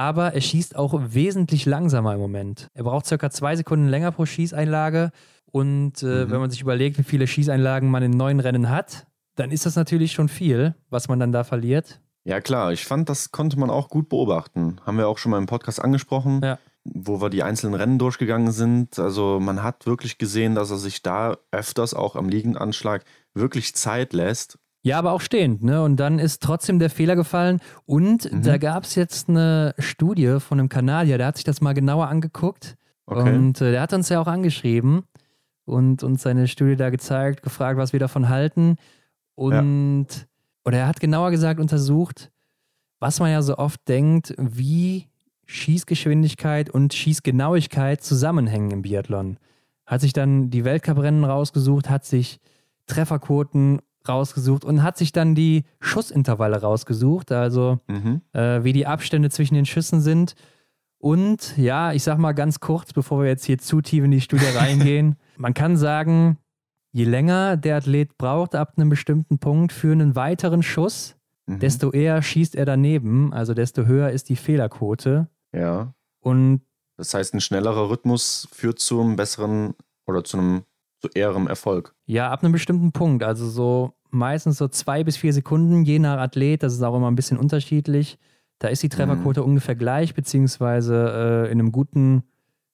[0.00, 2.68] aber er schießt auch wesentlich langsamer im Moment.
[2.72, 5.10] Er braucht circa zwei Sekunden länger pro Schießeinlage.
[5.52, 6.30] Und äh, mhm.
[6.30, 9.06] wenn man sich überlegt, wie viele Schießeinlagen man in neun Rennen hat,
[9.36, 12.00] dann ist das natürlich schon viel, was man dann da verliert.
[12.24, 12.72] Ja, klar.
[12.72, 14.80] Ich fand, das konnte man auch gut beobachten.
[14.86, 16.58] Haben wir auch schon mal im Podcast angesprochen, ja.
[16.84, 18.98] Wo wir die einzelnen Rennen durchgegangen sind.
[18.98, 23.04] Also, man hat wirklich gesehen, dass er sich da öfters auch am Liegendanschlag
[23.34, 25.82] wirklich Zeit lässt ja, aber auch stehend, ne?
[25.82, 27.60] Und dann ist trotzdem der Fehler gefallen.
[27.84, 28.42] Und mhm.
[28.42, 32.08] da gab es jetzt eine Studie von einem Kanadier, der hat sich das mal genauer
[32.08, 32.76] angeguckt.
[33.04, 33.34] Okay.
[33.34, 35.02] Und äh, der hat uns ja auch angeschrieben
[35.66, 38.76] und uns seine Studie da gezeigt, gefragt, was wir davon halten.
[39.34, 40.26] Und ja.
[40.64, 42.30] oder er hat genauer gesagt untersucht,
[43.00, 45.08] was man ja so oft denkt, wie
[45.50, 49.38] Schießgeschwindigkeit und Schießgenauigkeit zusammenhängen im Biathlon.
[49.84, 52.38] Hat sich dann die Weltcuprennen rausgesucht, hat sich
[52.86, 58.22] Trefferquoten rausgesucht und hat sich dann die Schussintervalle rausgesucht, also mhm.
[58.32, 60.34] äh, wie die Abstände zwischen den Schüssen sind.
[60.98, 64.20] Und ja, ich sag mal ganz kurz, bevor wir jetzt hier zu tief in die
[64.20, 66.38] Studie reingehen, man kann sagen,
[66.92, 71.58] je länger der Athlet braucht ab einem bestimmten Punkt für einen weiteren Schuss, mhm.
[71.58, 75.28] desto eher schießt er daneben, also desto höher ist die Fehlerquote.
[75.52, 75.94] Ja.
[76.20, 76.62] Und
[76.96, 79.74] das heißt, ein schnellerer Rhythmus führt zu einem besseren
[80.06, 80.64] oder zu einem
[81.00, 81.94] zu eherem Erfolg.
[82.06, 83.24] Ja, ab einem bestimmten Punkt.
[83.24, 86.62] Also so meistens so zwei bis vier Sekunden, je nach Athlet.
[86.62, 88.18] Das ist auch immer ein bisschen unterschiedlich.
[88.58, 89.46] Da ist die Trefferquote mhm.
[89.46, 92.24] ungefähr gleich, beziehungsweise äh, in einem guten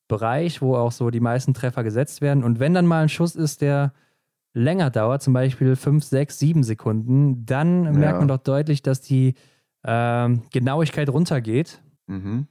[0.09, 2.43] Bereich, wo auch so die meisten Treffer gesetzt werden.
[2.43, 3.93] Und wenn dann mal ein Schuss ist, der
[4.53, 7.93] länger dauert, zum Beispiel fünf, sechs, sieben Sekunden, dann ja.
[7.93, 9.35] merkt man doch deutlich, dass die
[9.83, 11.81] äh, Genauigkeit runtergeht.
[12.07, 12.49] Mhm.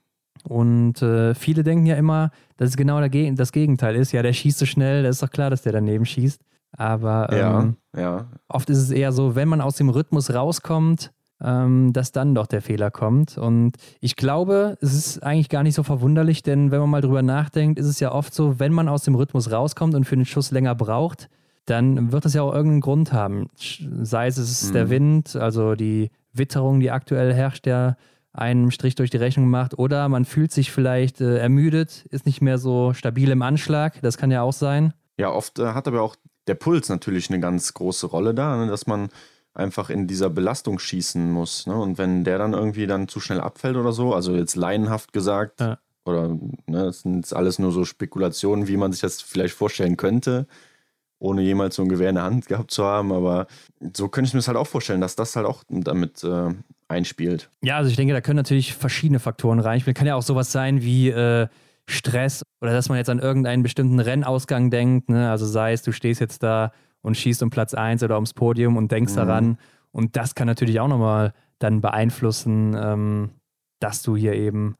[0.47, 4.11] Und äh, viele denken ja immer, dass es genau das Gegenteil ist.
[4.11, 6.41] Ja, der schießt so schnell, da ist doch klar, dass der daneben schießt.
[6.77, 8.27] Aber ähm, ja, ja.
[8.47, 12.47] oft ist es eher so, wenn man aus dem Rhythmus rauskommt, ähm, dass dann doch
[12.47, 13.37] der Fehler kommt.
[13.37, 17.21] Und ich glaube, es ist eigentlich gar nicht so verwunderlich, denn wenn man mal drüber
[17.21, 20.25] nachdenkt, ist es ja oft so, wenn man aus dem Rhythmus rauskommt und für den
[20.25, 21.29] Schuss länger braucht,
[21.65, 23.47] dann wird das ja auch irgendeinen Grund haben.
[23.55, 24.73] Sei es, es ist mhm.
[24.73, 27.95] der Wind, also die Witterung, die aktuell herrscht, ja
[28.37, 29.77] einen Strich durch die Rechnung macht.
[29.77, 34.01] Oder man fühlt sich vielleicht äh, ermüdet, ist nicht mehr so stabil im Anschlag.
[34.01, 34.93] Das kann ja auch sein.
[35.17, 36.15] Ja, oft äh, hat aber auch
[36.47, 38.67] der Puls natürlich eine ganz große Rolle da, ne?
[38.67, 39.09] dass man
[39.53, 41.65] einfach in dieser Belastung schießen muss.
[41.65, 41.75] Ne?
[41.75, 45.61] Und wenn der dann irgendwie dann zu schnell abfällt oder so, also jetzt laienhaft gesagt,
[45.61, 45.79] ja.
[46.03, 49.97] oder ne, das sind jetzt alles nur so Spekulationen, wie man sich das vielleicht vorstellen
[49.97, 50.47] könnte,
[51.19, 53.11] ohne jemals so ein Gewehr in der Hand gehabt zu haben.
[53.11, 53.47] Aber
[53.93, 56.53] so könnte ich mir das halt auch vorstellen, dass das halt auch damit äh,
[56.87, 57.49] einspielt.
[57.61, 59.95] Ja, also ich denke, da können natürlich verschiedene Faktoren reinspielen.
[59.95, 61.47] Kann ja auch sowas sein wie äh,
[61.87, 65.09] Stress oder dass man jetzt an irgendeinen bestimmten Rennausgang denkt.
[65.09, 65.29] Ne?
[65.29, 68.77] Also sei es, du stehst jetzt da und schießt um Platz 1 oder ums Podium
[68.77, 69.17] und denkst mhm.
[69.17, 69.57] daran.
[69.91, 73.29] Und das kann natürlich auch nochmal dann beeinflussen, ähm,
[73.79, 74.75] dass du hier eben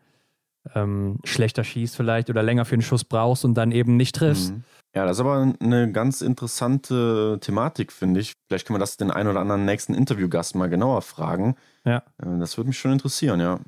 [0.74, 4.54] ähm, schlechter schießt vielleicht oder länger für einen Schuss brauchst und dann eben nicht triffst.
[4.54, 4.64] Mhm.
[4.96, 8.34] Ja, das ist aber eine ganz interessante Thematik, finde ich.
[8.48, 11.56] Vielleicht können wir das den einen oder anderen nächsten Interviewgast mal genauer fragen.
[11.84, 11.98] Ja.
[12.18, 13.60] Äh, das würde mich schon interessieren, ja.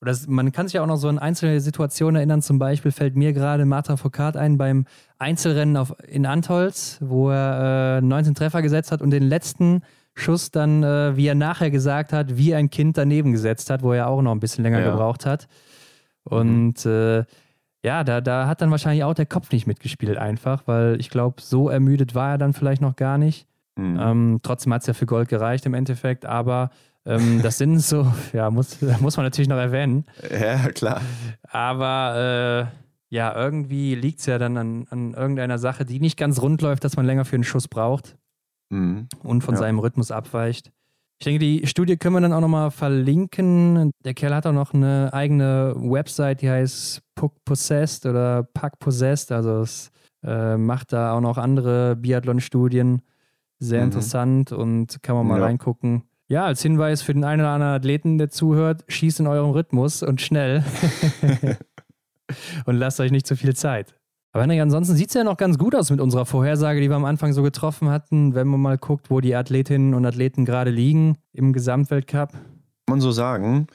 [0.00, 2.42] Das, man kann sich ja auch noch so an einzelne Situationen erinnern.
[2.42, 4.84] Zum Beispiel fällt mir gerade Marta Foucault ein beim
[5.18, 9.82] Einzelrennen auf, in Antolz, wo er äh, 19 Treffer gesetzt hat und den letzten
[10.14, 13.92] Schuss dann, äh, wie er nachher gesagt hat, wie ein Kind daneben gesetzt hat, wo
[13.92, 14.90] er auch noch ein bisschen länger ja.
[14.90, 15.48] gebraucht hat.
[16.24, 16.90] Und mhm.
[16.90, 17.24] äh,
[17.84, 21.42] ja, da, da hat dann wahrscheinlich auch der Kopf nicht mitgespielt, einfach, weil ich glaube,
[21.42, 23.46] so ermüdet war er dann vielleicht noch gar nicht.
[23.76, 23.98] Mhm.
[24.00, 26.70] Ähm, trotzdem hat es ja für Gold gereicht im Endeffekt, aber
[27.04, 30.06] ähm, das sind so, ja, muss, muss man natürlich noch erwähnen.
[30.30, 31.02] Ja, klar.
[31.42, 36.40] Aber äh, ja, irgendwie liegt es ja dann an, an irgendeiner Sache, die nicht ganz
[36.40, 38.16] rund läuft, dass man länger für einen Schuss braucht
[38.70, 39.08] mhm.
[39.22, 39.60] und von ja.
[39.60, 40.72] seinem Rhythmus abweicht.
[41.18, 43.92] Ich denke, die Studie können wir dann auch nochmal verlinken.
[44.04, 49.32] Der Kerl hat auch noch eine eigene Website, die heißt Puck Possessed oder Puck Possessed.
[49.32, 49.90] Also es
[50.22, 53.02] äh, macht da auch noch andere Biathlon-Studien.
[53.58, 53.86] Sehr mhm.
[53.86, 55.46] interessant und kann man mal ja.
[55.46, 56.02] reingucken.
[56.26, 60.02] Ja, als Hinweis für den einen oder anderen Athleten, der zuhört, schießt in eurem Rhythmus
[60.02, 60.64] und schnell.
[62.66, 63.94] und lasst euch nicht zu viel Zeit.
[64.34, 66.96] Aber Henrik, ansonsten sieht es ja noch ganz gut aus mit unserer Vorhersage, die wir
[66.96, 70.72] am Anfang so getroffen hatten, wenn man mal guckt, wo die Athletinnen und Athleten gerade
[70.72, 72.32] liegen im Gesamtweltcup.
[72.32, 72.42] Kann
[72.88, 73.68] man so sagen.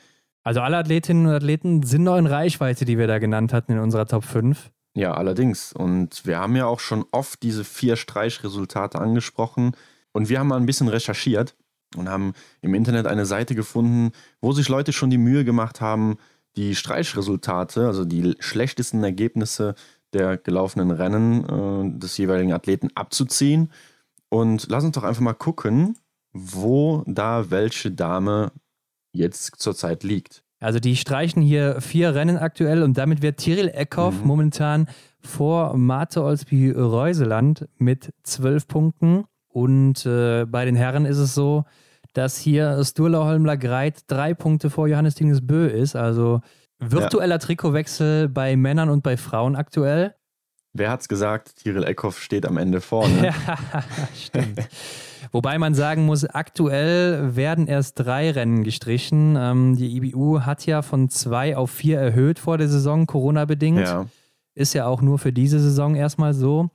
[0.43, 3.79] Also alle Athletinnen und Athleten sind noch in Reichweite, die wir da genannt hatten in
[3.79, 4.69] unserer Top 5.
[4.95, 5.71] Ja, allerdings.
[5.71, 9.77] Und wir haben ja auch schon oft diese vier Streichresultate angesprochen.
[10.11, 11.55] Und wir haben mal ein bisschen recherchiert
[11.95, 16.17] und haben im Internet eine Seite gefunden, wo sich Leute schon die Mühe gemacht haben,
[16.57, 19.75] die Streichresultate, also die schlechtesten Ergebnisse
[20.13, 21.43] der gelaufenen Rennen
[21.95, 23.71] äh, des jeweiligen Athleten abzuziehen.
[24.29, 25.97] Und lass uns doch einfach mal gucken,
[26.33, 28.51] wo da welche Dame
[29.11, 30.43] jetzt zurzeit liegt.
[30.59, 34.27] Also die streichen hier vier Rennen aktuell und damit wird Tiril Eckhoff mhm.
[34.27, 34.87] momentan
[35.21, 39.25] vor Marte Olsby-Reuseland mit zwölf Punkten.
[39.47, 41.63] Und äh, bei den Herren ist es so,
[42.13, 45.95] dass hier Sturla Holmler Greit drei Punkte vor Johannes Dinges Bö ist.
[45.95, 46.41] Also
[46.79, 47.39] Virtueller ja.
[47.39, 50.15] Trikotwechsel bei Männern und bei Frauen aktuell.
[50.73, 51.55] Wer hat's gesagt?
[51.63, 53.33] Tyrell Eckhoff steht am Ende vorne.
[53.47, 53.83] ja,
[54.15, 54.69] stimmt.
[55.31, 59.35] Wobei man sagen muss, aktuell werden erst drei Rennen gestrichen.
[59.37, 63.79] Ähm, die IBU hat ja von zwei auf vier erhöht vor der Saison, Corona-bedingt.
[63.79, 64.05] Ja.
[64.55, 66.69] Ist ja auch nur für diese Saison erstmal so.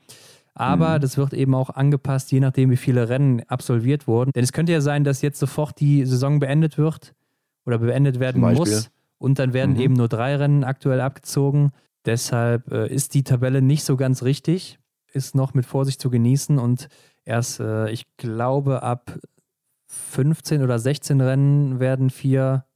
[0.54, 1.00] Aber mhm.
[1.00, 4.30] das wird eben auch angepasst, je nachdem, wie viele Rennen absolviert wurden.
[4.32, 7.14] Denn es könnte ja sein, dass jetzt sofort die Saison beendet wird
[7.64, 8.90] oder beendet werden muss.
[9.24, 9.80] Und dann werden mhm.
[9.80, 11.72] eben nur drei Rennen aktuell abgezogen.
[12.04, 14.78] Deshalb äh, ist die Tabelle nicht so ganz richtig,
[15.12, 16.88] ist noch mit Vorsicht zu genießen und
[17.24, 19.18] erst, äh, ich glaube, ab
[19.86, 22.66] 15 oder 16 Rennen werden vier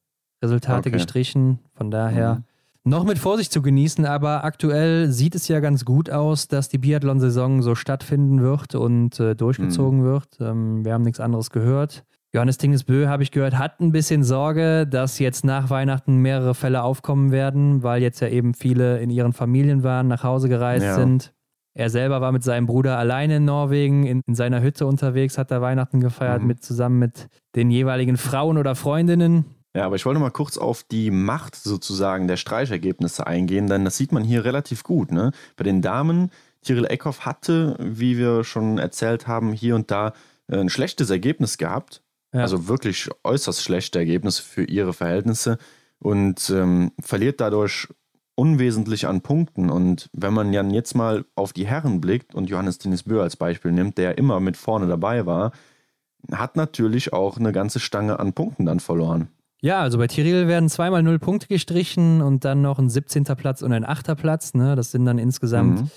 [0.42, 0.90] Resultate okay.
[0.92, 1.58] gestrichen.
[1.74, 2.44] Von daher mhm.
[2.84, 6.78] noch mit Vorsicht zu genießen, aber aktuell sieht es ja ganz gut aus, dass die
[6.78, 10.04] Biathlon-Saison so stattfinden wird und äh, durchgezogen mhm.
[10.04, 10.28] wird.
[10.40, 12.04] Ähm, wir haben nichts anderes gehört.
[12.34, 16.82] Johannes Tingesbö, habe ich gehört, hat ein bisschen Sorge, dass jetzt nach Weihnachten mehrere Fälle
[16.82, 20.94] aufkommen werden, weil jetzt ja eben viele in ihren Familien waren, nach Hause gereist ja.
[20.94, 21.32] sind.
[21.74, 25.50] Er selber war mit seinem Bruder alleine in Norwegen, in, in seiner Hütte unterwegs, hat
[25.50, 26.48] er Weihnachten gefeiert, mhm.
[26.48, 29.46] mit, zusammen mit den jeweiligen Frauen oder Freundinnen.
[29.74, 33.96] Ja, aber ich wollte mal kurz auf die Macht sozusagen der Streichergebnisse eingehen, denn das
[33.96, 35.12] sieht man hier relativ gut.
[35.12, 35.30] Ne?
[35.56, 36.30] Bei den Damen,
[36.62, 40.12] Tyrell Eckhoff hatte, wie wir schon erzählt haben, hier und da
[40.48, 42.02] äh, ein schlechtes Ergebnis gehabt.
[42.32, 42.40] Ja.
[42.40, 45.58] Also wirklich äußerst schlechte Ergebnisse für ihre Verhältnisse
[45.98, 47.88] und ähm, verliert dadurch
[48.34, 49.70] unwesentlich an Punkten.
[49.70, 53.36] Und wenn man dann jetzt mal auf die Herren blickt und Johannes Dennis Böhr als
[53.36, 55.52] Beispiel nimmt, der immer mit vorne dabei war,
[56.30, 59.28] hat natürlich auch eine ganze Stange an Punkten dann verloren.
[59.60, 63.24] Ja, also bei Tiril werden zweimal null Punkte gestrichen und dann noch ein 17.
[63.24, 64.16] Platz und ein 8.
[64.16, 64.54] Platz.
[64.54, 64.76] Ne?
[64.76, 65.90] Das sind dann insgesamt mhm.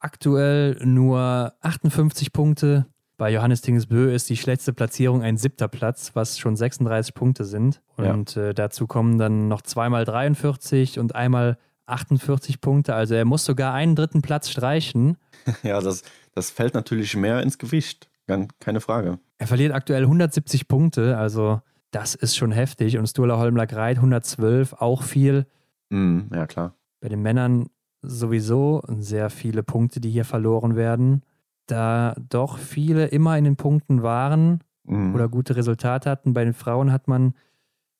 [0.00, 2.86] aktuell nur 58 Punkte
[3.18, 7.80] Bei Johannes Tingesbö ist die schlechteste Platzierung ein siebter Platz, was schon 36 Punkte sind.
[7.96, 8.48] Und ja.
[8.48, 11.56] äh, dazu kommen dann noch zweimal 43 und einmal
[11.86, 12.94] 48 Punkte.
[12.94, 15.16] Also er muss sogar einen dritten Platz streichen.
[15.62, 16.02] Ja, das,
[16.34, 18.10] das fällt natürlich mehr ins Gewicht.
[18.58, 19.20] Keine Frage.
[19.38, 21.60] Er verliert aktuell 170 Punkte, also
[21.92, 22.98] das ist schon heftig.
[22.98, 25.46] Und Sturla Holmler Greit 112, auch viel.
[25.90, 26.74] Mm, ja, klar.
[27.00, 27.68] Bei den Männern
[28.02, 31.22] sowieso sehr viele Punkte, die hier verloren werden.
[31.66, 35.14] Da doch viele immer in den Punkten waren mm.
[35.14, 36.32] oder gute Resultate hatten.
[36.32, 37.34] Bei den Frauen hat man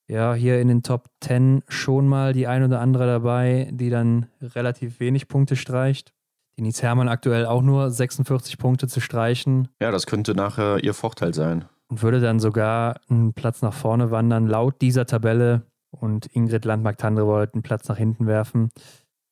[0.09, 4.27] ja, hier in den Top 10 schon mal die ein oder andere dabei, die dann
[4.41, 6.13] relativ wenig Punkte streicht.
[6.59, 9.69] Denise Hermann aktuell auch nur 46 Punkte zu streichen.
[9.81, 11.67] Ja, das könnte nachher ihr Vorteil sein.
[11.89, 15.63] Und würde dann sogar einen Platz nach vorne wandern, laut dieser Tabelle.
[15.91, 18.71] Und Ingrid Landmark-Tandrevold einen Platz nach hinten werfen.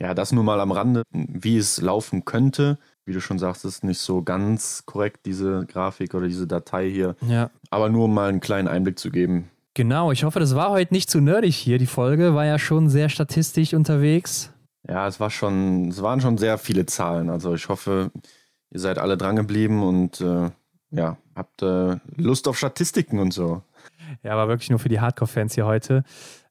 [0.01, 2.79] Ja, das nur mal am Rande, wie es laufen könnte.
[3.07, 7.17] Wie du schon sagst, ist nicht so ganz korrekt, diese Grafik oder diese Datei hier.
[7.29, 7.51] Ja.
[7.71, 10.95] Aber nur um mal einen kleinen Einblick zu geben, Genau, ich hoffe, das war heute
[10.95, 11.79] nicht zu nerdig hier.
[11.79, 14.53] Die Folge war ja schon sehr statistisch unterwegs.
[14.89, 17.29] Ja, es war schon, es waren schon sehr viele Zahlen.
[17.29, 18.13] Also ich hoffe,
[18.71, 20.51] ihr seid alle dran geblieben und äh,
[20.93, 23.63] ja, habt äh, Lust auf Statistiken und so.
[24.23, 26.05] Ja, aber wirklich nur für die Hardcore-Fans hier heute.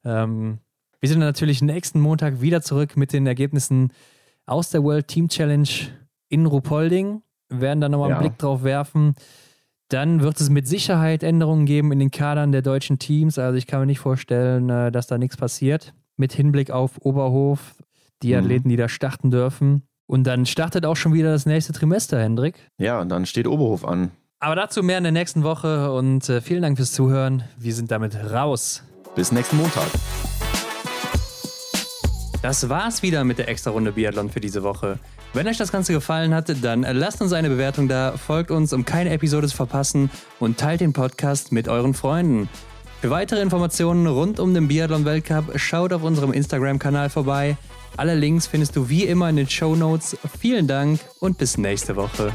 [0.04, 0.58] Ähm,
[1.00, 3.90] wir sind natürlich nächsten Montag wieder zurück mit den Ergebnissen
[4.44, 5.68] aus der World Team Challenge
[6.34, 7.22] in Rupolding.
[7.48, 8.16] Werden da nochmal ja.
[8.16, 9.14] einen Blick drauf werfen.
[9.88, 13.38] Dann wird es mit Sicherheit Änderungen geben in den Kadern der deutschen Teams.
[13.38, 15.94] Also ich kann mir nicht vorstellen, äh, dass da nichts passiert.
[16.16, 17.76] Mit Hinblick auf Oberhof,
[18.22, 18.40] die mhm.
[18.40, 19.82] Athleten, die da starten dürfen.
[20.06, 22.70] Und dann startet auch schon wieder das nächste Trimester, Hendrik.
[22.78, 24.10] Ja, und dann steht Oberhof an.
[24.40, 27.44] Aber dazu mehr in der nächsten Woche und äh, vielen Dank fürs Zuhören.
[27.56, 28.82] Wir sind damit raus.
[29.14, 29.88] Bis nächsten Montag.
[32.44, 34.98] Das war's wieder mit der Extra-Runde Biathlon für diese Woche.
[35.32, 38.84] Wenn euch das Ganze gefallen hat, dann lasst uns eine Bewertung da, folgt uns, um
[38.84, 42.50] keine Episode zu verpassen und teilt den Podcast mit euren Freunden.
[43.00, 47.56] Für weitere Informationen rund um den Biathlon-Weltcup schaut auf unserem Instagram-Kanal vorbei.
[47.96, 50.14] Alle Links findest du wie immer in den Show Notes.
[50.38, 52.30] Vielen Dank und bis nächste Woche.